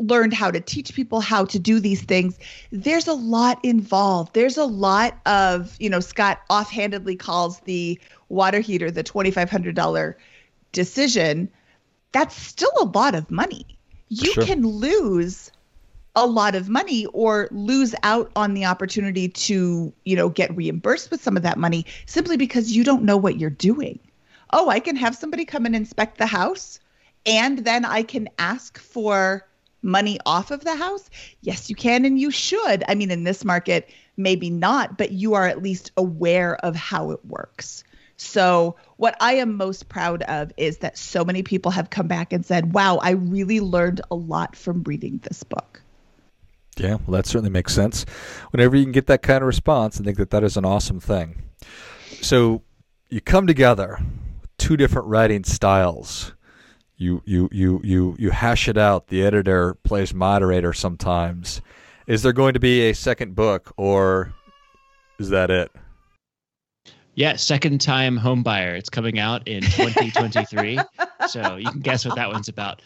learned 0.00 0.34
how 0.34 0.50
to 0.50 0.60
teach 0.60 0.94
people 0.94 1.20
how 1.20 1.44
to 1.44 1.58
do 1.58 1.78
these 1.78 2.02
things. 2.02 2.38
There's 2.72 3.06
a 3.06 3.12
lot 3.12 3.62
involved. 3.64 4.34
There's 4.34 4.56
a 4.56 4.64
lot 4.64 5.18
of, 5.26 5.76
you 5.78 5.90
know, 5.90 6.00
Scott 6.00 6.40
offhandedly 6.50 7.16
calls 7.16 7.60
the 7.60 8.00
water 8.28 8.60
heater 8.60 8.90
the 8.90 9.04
$2,500 9.04 10.14
decision 10.72 11.48
that's 12.12 12.34
still 12.34 12.72
a 12.80 12.86
lot 12.86 13.14
of 13.14 13.30
money. 13.30 13.64
You 14.08 14.32
sure. 14.32 14.44
can 14.44 14.66
lose 14.66 15.52
a 16.16 16.26
lot 16.26 16.56
of 16.56 16.68
money 16.68 17.06
or 17.06 17.48
lose 17.52 17.94
out 18.02 18.32
on 18.34 18.54
the 18.54 18.64
opportunity 18.64 19.28
to, 19.28 19.92
you 20.04 20.16
know, 20.16 20.28
get 20.28 20.54
reimbursed 20.56 21.10
with 21.10 21.22
some 21.22 21.36
of 21.36 21.44
that 21.44 21.58
money 21.58 21.86
simply 22.06 22.36
because 22.36 22.72
you 22.72 22.82
don't 22.82 23.04
know 23.04 23.16
what 23.16 23.38
you're 23.38 23.50
doing. 23.50 24.00
Oh, 24.52 24.68
I 24.68 24.80
can 24.80 24.96
have 24.96 25.14
somebody 25.14 25.44
come 25.44 25.66
and 25.66 25.76
inspect 25.76 26.18
the 26.18 26.26
house 26.26 26.80
and 27.26 27.58
then 27.58 27.84
I 27.84 28.02
can 28.02 28.28
ask 28.38 28.78
for 28.78 29.46
money 29.82 30.18
off 30.26 30.50
of 30.50 30.64
the 30.64 30.76
house. 30.76 31.08
Yes, 31.40 31.70
you 31.70 31.76
can 31.76 32.04
and 32.04 32.18
you 32.18 32.30
should. 32.30 32.84
I 32.88 32.94
mean, 32.94 33.10
in 33.10 33.24
this 33.24 33.44
market, 33.44 33.90
maybe 34.16 34.50
not, 34.50 34.98
but 34.98 35.12
you 35.12 35.34
are 35.34 35.46
at 35.46 35.62
least 35.62 35.90
aware 35.96 36.56
of 36.64 36.76
how 36.76 37.10
it 37.10 37.24
works. 37.24 37.84
So, 38.16 38.76
what 38.98 39.16
I 39.18 39.32
am 39.34 39.56
most 39.56 39.88
proud 39.88 40.22
of 40.24 40.52
is 40.58 40.78
that 40.78 40.98
so 40.98 41.24
many 41.24 41.42
people 41.42 41.70
have 41.70 41.88
come 41.88 42.06
back 42.06 42.34
and 42.34 42.44
said, 42.44 42.74
wow, 42.74 42.98
I 42.98 43.12
really 43.12 43.60
learned 43.60 44.02
a 44.10 44.14
lot 44.14 44.54
from 44.54 44.82
reading 44.82 45.20
this 45.22 45.42
book. 45.42 45.80
Yeah, 46.76 46.98
well, 47.06 47.16
that 47.16 47.26
certainly 47.26 47.48
makes 47.48 47.74
sense. 47.74 48.04
Whenever 48.50 48.76
you 48.76 48.84
can 48.84 48.92
get 48.92 49.06
that 49.06 49.22
kind 49.22 49.42
of 49.42 49.46
response, 49.46 49.98
I 49.98 50.04
think 50.04 50.18
that 50.18 50.28
that 50.30 50.44
is 50.44 50.58
an 50.58 50.66
awesome 50.66 51.00
thing. 51.00 51.42
So, 52.20 52.62
you 53.08 53.22
come 53.22 53.46
together, 53.46 53.98
two 54.58 54.76
different 54.76 55.08
writing 55.08 55.42
styles. 55.44 56.34
You, 57.00 57.22
you, 57.24 57.48
you, 57.50 57.80
you, 57.82 58.14
you 58.18 58.30
hash 58.30 58.68
it 58.68 58.76
out. 58.76 59.06
The 59.06 59.24
editor 59.24 59.72
plays 59.84 60.12
moderator 60.12 60.74
sometimes. 60.74 61.62
Is 62.06 62.22
there 62.22 62.34
going 62.34 62.52
to 62.52 62.60
be 62.60 62.90
a 62.90 62.92
second 62.92 63.34
book, 63.34 63.72
or 63.78 64.34
is 65.18 65.30
that 65.30 65.50
it? 65.50 65.72
Yeah, 67.14 67.36
second 67.36 67.80
time 67.80 68.18
home 68.18 68.42
buyer. 68.42 68.74
It's 68.74 68.90
coming 68.90 69.18
out 69.18 69.48
in 69.48 69.62
2023. 69.62 70.78
so 71.28 71.56
you 71.56 71.70
can 71.70 71.80
guess 71.80 72.04
what 72.04 72.16
that 72.16 72.30
one's 72.30 72.48
about. 72.48 72.82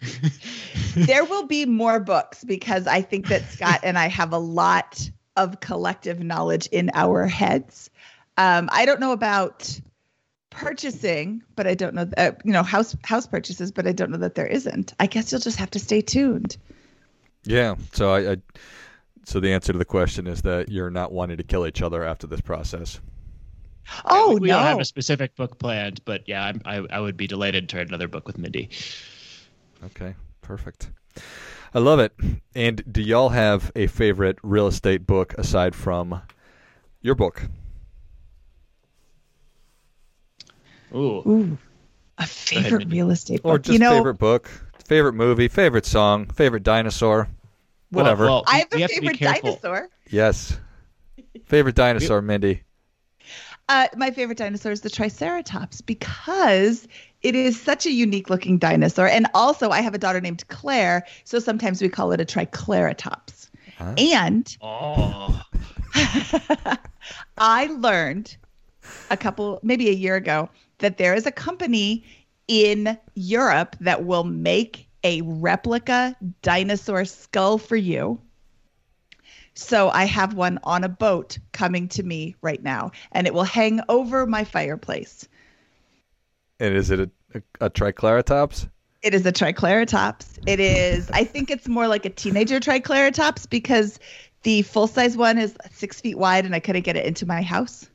there 0.96 1.24
will 1.24 1.46
be 1.46 1.66
more 1.66 2.00
books 2.00 2.42
because 2.42 2.88
I 2.88 3.00
think 3.00 3.28
that 3.28 3.48
Scott 3.48 3.78
and 3.84 3.96
I 3.96 4.08
have 4.08 4.32
a 4.32 4.38
lot 4.38 5.08
of 5.36 5.60
collective 5.60 6.18
knowledge 6.18 6.66
in 6.72 6.90
our 6.94 7.28
heads. 7.28 7.90
Um, 8.38 8.68
I 8.72 8.86
don't 8.86 8.98
know 8.98 9.12
about 9.12 9.80
purchasing, 10.50 11.42
but 11.56 11.66
I 11.66 11.74
don't 11.74 11.94
know, 11.94 12.08
uh, 12.16 12.32
you 12.44 12.52
know, 12.52 12.62
house 12.62 12.96
house 13.02 13.26
purchases, 13.26 13.70
but 13.70 13.86
I 13.86 13.92
don't 13.92 14.10
know 14.10 14.18
that 14.18 14.34
there 14.34 14.46
isn't. 14.46 14.92
I 15.00 15.06
guess 15.06 15.32
you'll 15.32 15.40
just 15.40 15.58
have 15.58 15.70
to 15.70 15.78
stay 15.78 16.00
tuned. 16.00 16.56
Yeah. 17.44 17.76
So 17.92 18.10
I, 18.12 18.32
I 18.32 18.36
so 19.24 19.40
the 19.40 19.52
answer 19.52 19.72
to 19.72 19.78
the 19.78 19.84
question 19.84 20.26
is 20.26 20.42
that 20.42 20.68
you're 20.68 20.90
not 20.90 21.12
wanting 21.12 21.36
to 21.38 21.42
kill 21.42 21.66
each 21.66 21.82
other 21.82 22.04
after 22.04 22.26
this 22.26 22.40
process. 22.40 23.00
Oh 24.04 24.34
we, 24.34 24.40
we 24.40 24.48
no! 24.48 24.54
don't 24.54 24.66
have 24.66 24.80
a 24.80 24.84
specific 24.84 25.36
book 25.36 25.58
planned, 25.58 26.04
but 26.04 26.28
yeah, 26.28 26.44
I'm, 26.44 26.60
I 26.64 26.76
I 26.90 27.00
would 27.00 27.16
be 27.16 27.26
delighted 27.26 27.68
to 27.70 27.78
write 27.78 27.88
another 27.88 28.08
book 28.08 28.26
with 28.26 28.38
Mindy. 28.38 28.68
Okay, 29.84 30.14
perfect. 30.42 30.90
I 31.72 31.78
love 31.78 32.00
it. 32.00 32.12
And 32.54 32.82
do 32.92 33.00
y'all 33.00 33.28
have 33.28 33.70
a 33.76 33.86
favorite 33.86 34.38
real 34.42 34.66
estate 34.66 35.06
book 35.06 35.34
aside 35.38 35.74
from 35.74 36.20
your 37.00 37.14
book? 37.14 37.48
Ooh. 40.94 41.22
Ooh. 41.26 41.58
A 42.18 42.26
favorite 42.26 42.88
real 42.88 43.10
estate 43.10 43.42
book. 43.42 43.52
Or 43.52 43.58
just 43.58 43.72
you 43.72 43.78
know, 43.78 43.96
favorite 43.96 44.18
book, 44.18 44.50
favorite 44.84 45.14
movie, 45.14 45.48
favorite 45.48 45.86
song, 45.86 46.26
favorite 46.26 46.62
dinosaur. 46.62 47.28
Whatever. 47.90 48.24
Well, 48.26 48.34
well, 48.34 48.44
I 48.46 48.58
have 48.58 48.68
a 48.72 48.88
favorite 48.88 49.16
have 49.18 49.42
dinosaur. 49.42 49.88
Yes. 50.08 50.58
Favorite 51.46 51.74
dinosaur, 51.74 52.22
Mindy. 52.22 52.62
Uh, 53.68 53.86
my 53.96 54.10
favorite 54.10 54.36
dinosaur 54.36 54.72
is 54.72 54.80
the 54.80 54.90
Triceratops 54.90 55.80
because 55.80 56.88
it 57.22 57.36
is 57.36 57.60
such 57.60 57.86
a 57.86 57.90
unique 57.92 58.28
looking 58.28 58.58
dinosaur. 58.58 59.06
And 59.06 59.28
also, 59.32 59.70
I 59.70 59.80
have 59.80 59.94
a 59.94 59.98
daughter 59.98 60.20
named 60.20 60.46
Claire, 60.48 61.06
so 61.24 61.38
sometimes 61.38 61.80
we 61.80 61.88
call 61.88 62.10
it 62.12 62.20
a 62.20 62.24
Triceratops. 62.24 63.48
Huh? 63.78 63.94
And 63.96 64.56
oh. 64.60 65.40
I 67.38 67.66
learned 67.66 68.36
a 69.10 69.16
couple, 69.16 69.60
maybe 69.62 69.88
a 69.88 69.92
year 69.92 70.16
ago, 70.16 70.48
that 70.78 70.98
there 70.98 71.14
is 71.14 71.26
a 71.26 71.32
company 71.32 72.04
in 72.48 72.98
Europe 73.14 73.76
that 73.80 74.04
will 74.04 74.24
make 74.24 74.88
a 75.04 75.22
replica 75.22 76.16
dinosaur 76.42 77.04
skull 77.04 77.58
for 77.58 77.76
you. 77.76 78.20
So 79.54 79.90
I 79.90 80.04
have 80.04 80.34
one 80.34 80.58
on 80.62 80.84
a 80.84 80.88
boat 80.88 81.38
coming 81.52 81.88
to 81.88 82.02
me 82.02 82.36
right 82.40 82.62
now, 82.62 82.92
and 83.12 83.26
it 83.26 83.34
will 83.34 83.44
hang 83.44 83.80
over 83.88 84.26
my 84.26 84.44
fireplace. 84.44 85.28
And 86.58 86.74
is 86.74 86.90
it 86.90 87.00
a, 87.00 87.10
a, 87.34 87.66
a 87.66 87.70
Triceratops? 87.70 88.68
It 89.02 89.14
is 89.14 89.24
a 89.26 89.32
Triceratops. 89.32 90.38
It 90.46 90.60
is. 90.60 91.10
I 91.10 91.24
think 91.24 91.50
it's 91.50 91.68
more 91.68 91.88
like 91.88 92.04
a 92.04 92.10
teenager 92.10 92.60
Triceratops 92.60 93.46
because 93.46 93.98
the 94.42 94.62
full 94.62 94.86
size 94.86 95.16
one 95.16 95.38
is 95.38 95.56
six 95.72 96.00
feet 96.00 96.16
wide, 96.18 96.46
and 96.46 96.54
I 96.54 96.60
couldn't 96.60 96.82
get 96.82 96.96
it 96.96 97.04
into 97.04 97.26
my 97.26 97.42
house. 97.42 97.89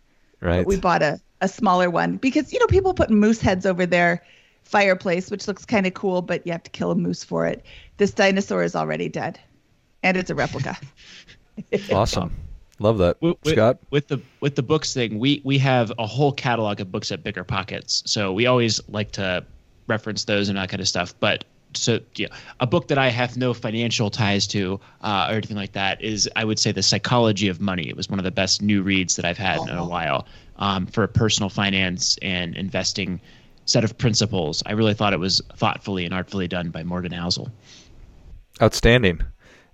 Right. 0.45 0.59
But 0.59 0.67
we 0.67 0.77
bought 0.77 1.01
a 1.01 1.19
a 1.41 1.47
smaller 1.47 1.89
one 1.89 2.17
because 2.17 2.53
you 2.53 2.59
know 2.59 2.67
people 2.67 2.93
put 2.93 3.09
moose 3.09 3.41
heads 3.41 3.65
over 3.65 3.85
their 3.85 4.23
fireplace, 4.63 5.29
which 5.29 5.47
looks 5.47 5.65
kind 5.65 5.85
of 5.85 5.93
cool, 5.93 6.21
but 6.21 6.45
you 6.45 6.51
have 6.51 6.63
to 6.63 6.71
kill 6.71 6.91
a 6.91 6.95
moose 6.95 7.23
for 7.23 7.45
it. 7.45 7.63
This 7.97 8.11
dinosaur 8.11 8.63
is 8.63 8.75
already 8.75 9.09
dead, 9.09 9.39
and 10.03 10.17
it's 10.17 10.29
a 10.29 10.35
replica. 10.35 10.77
awesome. 11.91 12.35
Love 12.79 12.97
that, 12.97 13.21
with, 13.21 13.37
Scott. 13.45 13.77
With 13.89 14.07
the 14.07 14.19
with 14.39 14.55
the 14.55 14.63
books 14.63 14.93
thing, 14.93 15.19
we 15.19 15.41
we 15.43 15.57
have 15.59 15.91
a 15.97 16.05
whole 16.05 16.31
catalog 16.31 16.79
of 16.81 16.91
books 16.91 17.11
at 17.11 17.23
Bigger 17.23 17.43
Pockets, 17.43 18.03
so 18.05 18.33
we 18.33 18.45
always 18.45 18.81
like 18.89 19.11
to 19.13 19.45
reference 19.87 20.25
those 20.25 20.49
and 20.49 20.57
that 20.57 20.69
kind 20.69 20.81
of 20.81 20.87
stuff. 20.87 21.13
But 21.19 21.45
so 21.77 21.99
yeah, 22.15 22.27
a 22.59 22.67
book 22.67 22.87
that 22.89 22.97
I 22.97 23.09
have 23.09 23.37
no 23.37 23.53
financial 23.53 24.09
ties 24.09 24.47
to 24.47 24.79
uh, 25.01 25.27
or 25.29 25.33
anything 25.33 25.57
like 25.57 25.73
that 25.73 26.01
is 26.01 26.29
I 26.35 26.43
would 26.43 26.59
say 26.59 26.71
the 26.71 26.83
Psychology 26.83 27.47
of 27.47 27.59
Money. 27.59 27.87
It 27.87 27.95
was 27.95 28.09
one 28.09 28.19
of 28.19 28.25
the 28.25 28.31
best 28.31 28.61
new 28.61 28.81
reads 28.81 29.15
that 29.15 29.25
I've 29.25 29.37
had 29.37 29.59
oh. 29.59 29.63
in 29.63 29.69
a 29.69 29.83
oh. 29.83 29.87
while 29.87 30.27
um, 30.57 30.85
for 30.85 31.07
personal 31.07 31.49
finance 31.49 32.17
and 32.21 32.55
investing 32.55 33.21
set 33.65 33.83
of 33.83 33.97
principles. 33.97 34.63
I 34.65 34.73
really 34.73 34.93
thought 34.93 35.13
it 35.13 35.19
was 35.19 35.41
thoughtfully 35.55 36.05
and 36.05 36.13
artfully 36.13 36.47
done 36.47 36.69
by 36.69 36.83
Morgan 36.83 37.11
Housel. 37.11 37.49
Outstanding. 38.61 39.21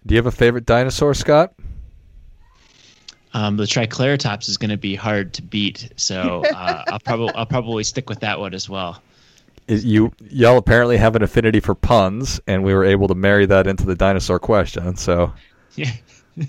Do 0.05 0.15
you 0.15 0.17
have 0.17 0.25
a 0.25 0.31
favorite 0.31 0.65
dinosaur, 0.65 1.13
Scott? 1.13 1.53
Um, 3.33 3.57
the 3.57 3.67
Triceratops 3.67 4.49
is 4.49 4.57
going 4.57 4.71
to 4.71 4.77
be 4.77 4.95
hard 4.95 5.33
to 5.35 5.41
beat, 5.41 5.91
so 5.95 6.43
uh, 6.53 6.83
I'll 6.87 6.99
probably 6.99 7.33
I'll 7.35 7.45
probably 7.45 7.83
stick 7.83 8.09
with 8.09 8.21
that 8.21 8.39
one 8.39 8.53
as 8.53 8.67
well. 8.67 9.01
You 9.67 10.11
y'all 10.29 10.57
apparently 10.57 10.97
have 10.97 11.15
an 11.15 11.23
affinity 11.23 11.59
for 11.59 11.75
puns, 11.75 12.41
and 12.47 12.63
we 12.63 12.73
were 12.73 12.83
able 12.83 13.07
to 13.07 13.15
marry 13.15 13.45
that 13.45 13.67
into 13.67 13.85
the 13.85 13.95
dinosaur 13.95 14.39
question. 14.39 14.95
So, 14.97 15.33
yeah. 15.75 15.91
uh, 16.39 16.45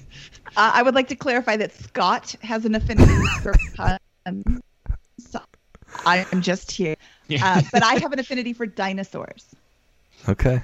I 0.57 0.83
would 0.83 0.95
like 0.95 1.09
to 1.09 1.17
clarify 1.17 1.57
that 1.57 1.73
Scott 1.73 2.35
has 2.43 2.65
an 2.65 2.75
affinity 2.75 3.15
for 3.43 3.55
puns. 3.77 4.61
So 5.19 5.41
I 6.05 6.27
am 6.33 6.43
just 6.43 6.71
here. 6.71 6.97
Yeah. 7.29 7.59
Uh, 7.59 7.63
but 7.73 7.83
I 7.83 7.95
have 7.95 8.13
an 8.13 8.19
affinity 8.19 8.53
for 8.53 8.67
dinosaurs. 8.67 9.47
Okay. 10.29 10.63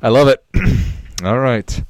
I 0.00 0.08
love 0.08 0.28
it. 0.28 0.44
All 1.24 1.38
right. 1.38 1.84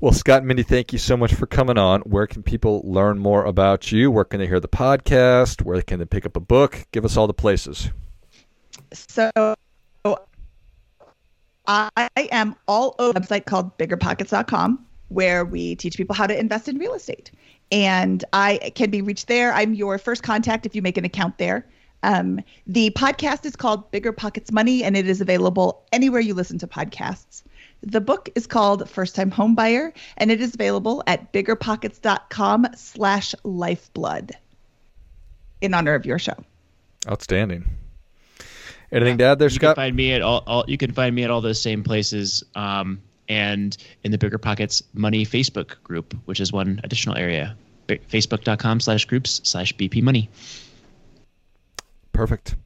Well, 0.00 0.12
Scott 0.12 0.38
and 0.38 0.48
Mindy, 0.48 0.62
thank 0.62 0.92
you 0.92 0.98
so 0.98 1.16
much 1.16 1.34
for 1.34 1.46
coming 1.46 1.76
on. 1.76 2.00
Where 2.02 2.26
can 2.26 2.42
people 2.42 2.80
learn 2.84 3.18
more 3.18 3.44
about 3.44 3.92
you? 3.92 4.10
Where 4.10 4.24
can 4.24 4.40
they 4.40 4.46
hear 4.46 4.60
the 4.60 4.68
podcast? 4.68 5.62
Where 5.62 5.82
can 5.82 5.98
they 5.98 6.06
pick 6.06 6.24
up 6.24 6.36
a 6.36 6.40
book? 6.40 6.86
Give 6.90 7.04
us 7.04 7.16
all 7.16 7.26
the 7.26 7.34
places. 7.34 7.90
So 8.92 9.30
I 11.66 12.08
am 12.16 12.56
all 12.66 12.96
over 12.98 13.16
a 13.16 13.20
website 13.20 13.46
called 13.46 13.76
biggerpockets.com 13.78 14.86
where 15.08 15.44
we 15.44 15.74
teach 15.76 15.96
people 15.96 16.14
how 16.14 16.26
to 16.26 16.38
invest 16.38 16.68
in 16.68 16.78
real 16.78 16.94
estate. 16.94 17.30
And 17.72 18.24
I 18.32 18.72
can 18.74 18.90
be 18.90 19.02
reached 19.02 19.28
there. 19.28 19.52
I'm 19.52 19.74
your 19.74 19.98
first 19.98 20.22
contact 20.22 20.66
if 20.66 20.74
you 20.74 20.82
make 20.82 20.96
an 20.96 21.04
account 21.04 21.38
there. 21.38 21.66
Um, 22.02 22.40
the 22.66 22.90
podcast 22.90 23.44
is 23.44 23.54
called 23.56 23.90
Bigger 23.90 24.12
Pockets 24.12 24.50
Money, 24.50 24.82
and 24.82 24.96
it 24.96 25.08
is 25.08 25.20
available 25.20 25.84
anywhere 25.92 26.20
you 26.20 26.34
listen 26.34 26.58
to 26.58 26.66
podcasts. 26.66 27.42
The 27.82 28.00
book 28.00 28.28
is 28.34 28.46
called 28.46 28.88
First 28.88 29.14
Time 29.14 29.30
Homebuyer, 29.30 29.92
and 30.16 30.30
it 30.30 30.40
is 30.40 30.54
available 30.54 31.02
at 31.06 31.32
biggerpockets.com 31.32 32.68
slash 32.74 33.34
lifeblood 33.44 34.32
in 35.60 35.74
honor 35.74 35.94
of 35.94 36.06
your 36.06 36.18
show. 36.18 36.34
Outstanding. 37.08 37.64
Anything 38.92 39.18
to 39.18 39.24
add 39.24 39.38
there, 39.38 39.48
you 39.48 39.54
Scott? 39.54 39.76
Can 39.76 39.84
find 39.84 39.96
me 39.96 40.12
at 40.12 40.22
all, 40.22 40.42
all. 40.46 40.64
You 40.66 40.76
can 40.76 40.92
find 40.92 41.14
me 41.14 41.22
at 41.22 41.30
all 41.30 41.40
those 41.40 41.60
same 41.60 41.82
places, 41.82 42.42
um, 42.54 43.00
and 43.28 43.76
in 44.02 44.10
the 44.10 44.18
Bigger 44.18 44.38
Pockets 44.38 44.82
Money 44.94 45.24
Facebook 45.24 45.82
group, 45.84 46.14
which 46.24 46.40
is 46.40 46.52
one 46.52 46.80
additional 46.82 47.16
area. 47.16 47.56
Facebook.com/slash 47.88 49.04
groups 49.06 49.40
slash 49.44 49.74
BP 49.76 50.02
Money. 50.02 50.28
Perfect. 52.12 52.56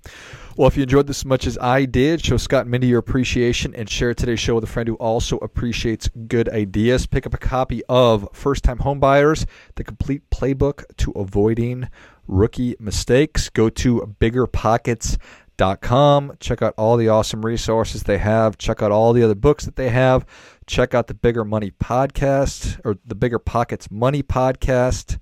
Well, 0.57 0.69
if 0.69 0.77
you 0.77 0.85
enjoyed 0.85 1.09
this 1.09 1.21
as 1.21 1.25
much 1.25 1.47
as 1.49 1.59
I 1.59 1.85
did, 1.85 2.25
show 2.25 2.37
Scott 2.37 2.63
and 2.63 2.71
Mindy 2.71 2.87
your 2.87 3.01
appreciation 3.01 3.75
and 3.75 3.91
share 3.91 4.15
today's 4.15 4.39
show 4.39 4.55
with 4.55 4.65
a 4.65 4.69
friend 4.69 4.89
who 4.89 4.95
also 4.97 5.37
appreciates 5.39 6.09
good 6.29 6.49
ideas. 6.49 7.07
Pick 7.07 7.27
up 7.27 7.35
a 7.35 7.39
copy 7.39 7.83
of 7.89 8.29
First 8.33 8.63
Time 8.63 8.79
Homebuyers, 8.79 9.47
the 9.75 9.83
complete 9.83 10.31
playbook 10.31 10.85
to 10.99 11.11
avoiding 11.13 11.89
rookie 12.29 12.77
mistakes. 12.79 13.49
Go 13.49 13.69
to 13.71 14.15
biggerpockets.com. 14.21 15.44
Check 15.59 16.63
out 16.63 16.75
all 16.77 16.97
the 16.97 17.09
awesome 17.09 17.45
resources 17.45 18.03
they 18.03 18.19
have. 18.19 18.59
Check 18.59 18.83
out 18.83 18.91
all 18.91 19.13
the 19.13 19.23
other 19.23 19.35
books 19.35 19.65
that 19.65 19.77
they 19.77 19.91
have. 19.91 20.27
Check 20.67 20.95
out 20.95 21.07
the 21.07 21.15
Bigger 21.15 21.45
Money 21.45 21.71
podcast 21.71 22.81
or 22.85 22.97
the 23.05 23.15
Bigger 23.15 23.39
Pockets 23.39 23.91
Money 23.91 24.23
podcast 24.23 25.19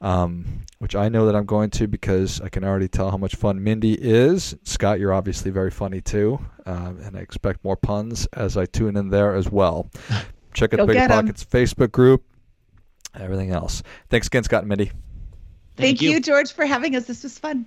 um, 0.00 0.62
which 0.78 0.96
I 0.96 1.08
know 1.08 1.26
that 1.26 1.36
I'm 1.36 1.44
going 1.44 1.70
to 1.70 1.86
because 1.86 2.40
I 2.40 2.48
can 2.48 2.64
already 2.64 2.88
tell 2.88 3.10
how 3.10 3.16
much 3.16 3.36
fun 3.36 3.62
Mindy 3.62 3.94
is. 3.94 4.54
Scott, 4.64 4.98
you're 4.98 5.12
obviously 5.12 5.50
very 5.50 5.70
funny 5.70 6.00
too, 6.00 6.38
um, 6.66 6.98
and 7.02 7.16
I 7.16 7.20
expect 7.20 7.62
more 7.64 7.76
puns 7.76 8.26
as 8.32 8.56
I 8.56 8.66
tune 8.66 8.96
in 8.96 9.10
there 9.10 9.34
as 9.34 9.50
well. 9.50 9.90
Check 10.54 10.74
out 10.74 10.78
the 10.78 10.86
Bigger 10.86 11.08
Pockets 11.08 11.44
Facebook 11.44 11.92
group, 11.92 12.24
everything 13.14 13.50
else. 13.50 13.82
Thanks 14.08 14.26
again, 14.26 14.42
Scott 14.42 14.62
and 14.62 14.68
Mindy. 14.68 14.86
Thank, 14.86 14.96
Thank 15.76 16.02
you. 16.02 16.10
you, 16.10 16.20
George, 16.20 16.52
for 16.52 16.64
having 16.64 16.96
us. 16.96 17.06
This 17.06 17.22
was 17.22 17.38
fun. 17.38 17.66